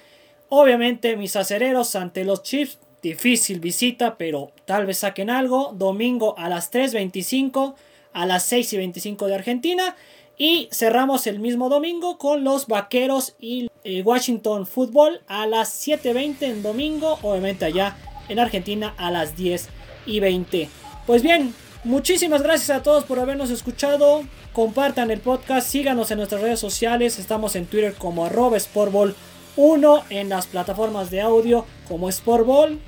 Obviamente 0.55 1.17
mis 1.17 1.35
acereros 1.35 1.97
ante 1.97 2.27
los 2.27 2.43
Chiefs, 2.43 2.79
difícil 3.03 3.59
visita, 3.59 4.19
pero 4.19 4.53
tal 4.67 4.85
vez 4.85 4.99
saquen 4.99 5.31
algo. 5.31 5.73
Domingo 5.75 6.35
a 6.37 6.51
las 6.51 6.71
3.25, 6.71 7.75
a 8.13 8.27
las 8.27 8.43
6 8.43 8.75
y 8.75 8.77
25 8.77 9.29
de 9.29 9.35
Argentina. 9.35 9.97
Y 10.37 10.69
cerramos 10.71 11.27
el 11.27 11.39
mismo 11.39 11.71
domingo 11.71 12.19
con 12.19 12.45
los 12.45 12.67
Vaqueros 12.67 13.35
y 13.41 13.71
eh, 13.85 14.03
Washington 14.03 14.67
Football 14.67 15.23
a 15.27 15.47
las 15.47 15.71
7.20 15.89 16.43
en 16.43 16.63
domingo, 16.63 17.19
obviamente 17.23 17.65
allá 17.65 17.97
en 18.29 18.39
Argentina 18.39 18.93
a 18.99 19.11
las 19.11 19.35
10 19.35 19.71
y 20.05 20.21
20. 20.21 20.69
Pues 21.07 21.23
bien, 21.23 21.55
muchísimas 21.83 22.43
gracias 22.43 22.77
a 22.77 22.83
todos 22.83 23.05
por 23.05 23.19
habernos 23.21 23.49
escuchado. 23.49 24.25
Compartan 24.53 25.11
el 25.11 25.21
podcast, 25.21 25.67
síganos 25.67 26.11
en 26.11 26.19
nuestras 26.19 26.43
redes 26.43 26.61
sociales. 26.61 27.19
Estamos 27.19 27.57
en 27.57 27.65
Twitter 27.65 27.95
como 27.95 28.27
arroba 28.27 28.61
sportball 28.61 29.17
uno 29.57 30.03
en 30.11 30.29
las 30.29 30.47
plataformas 30.47 31.11
de 31.11 31.21
audio 31.21 31.67
como 31.89 32.11
Sportball. 32.11 32.79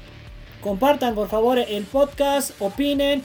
Compartan 0.62 1.14
por 1.14 1.28
favor 1.28 1.58
el 1.58 1.84
podcast, 1.84 2.52
opinen, 2.58 3.22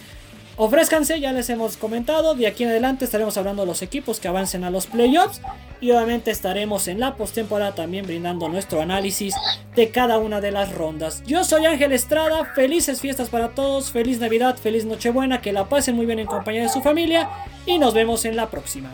ofrézcanse, 0.58 1.22
ya 1.22 1.32
les 1.32 1.50
hemos 1.50 1.78
comentado. 1.78 2.36
De 2.36 2.48
aquí 2.48 2.64
en 2.64 2.70
adelante 2.70 3.06
estaremos 3.06 3.38
hablando 3.38 3.62
de 3.62 3.68
los 3.68 3.82
equipos 3.82 4.20
que 4.20 4.28
avancen 4.28 4.66
a 4.66 4.70
los 4.70 4.88
playoffs. 4.88 5.42
Y 5.82 5.92
obviamente 5.92 6.32
estaremos 6.32 6.90
en 6.90 7.00
la 7.00 7.16
postemporada 7.16 7.74
también 7.74 8.06
brindando 8.06 8.50
nuestro 8.50 8.82
análisis 8.82 9.34
de 9.74 9.90
cada 9.90 10.18
una 10.18 10.42
de 10.42 10.52
las 10.52 10.76
rondas. 10.76 11.24
Yo 11.26 11.46
soy 11.46 11.66
Ángel 11.66 11.94
Estrada, 11.94 12.44
felices 12.54 13.00
fiestas 13.00 13.30
para 13.30 13.50
todos, 13.50 13.92
feliz 13.92 14.20
Navidad, 14.20 14.58
feliz 14.58 14.84
Nochebuena, 14.84 15.42
que 15.42 15.54
la 15.54 15.70
pasen 15.70 15.96
muy 15.96 16.06
bien 16.06 16.20
en 16.20 16.28
compañía 16.28 16.64
de 16.64 16.70
su 16.70 16.82
familia 16.82 17.30
y 17.66 17.78
nos 17.80 17.94
vemos 17.94 18.26
en 18.26 18.36
la 18.36 18.50
próxima. 18.50 18.92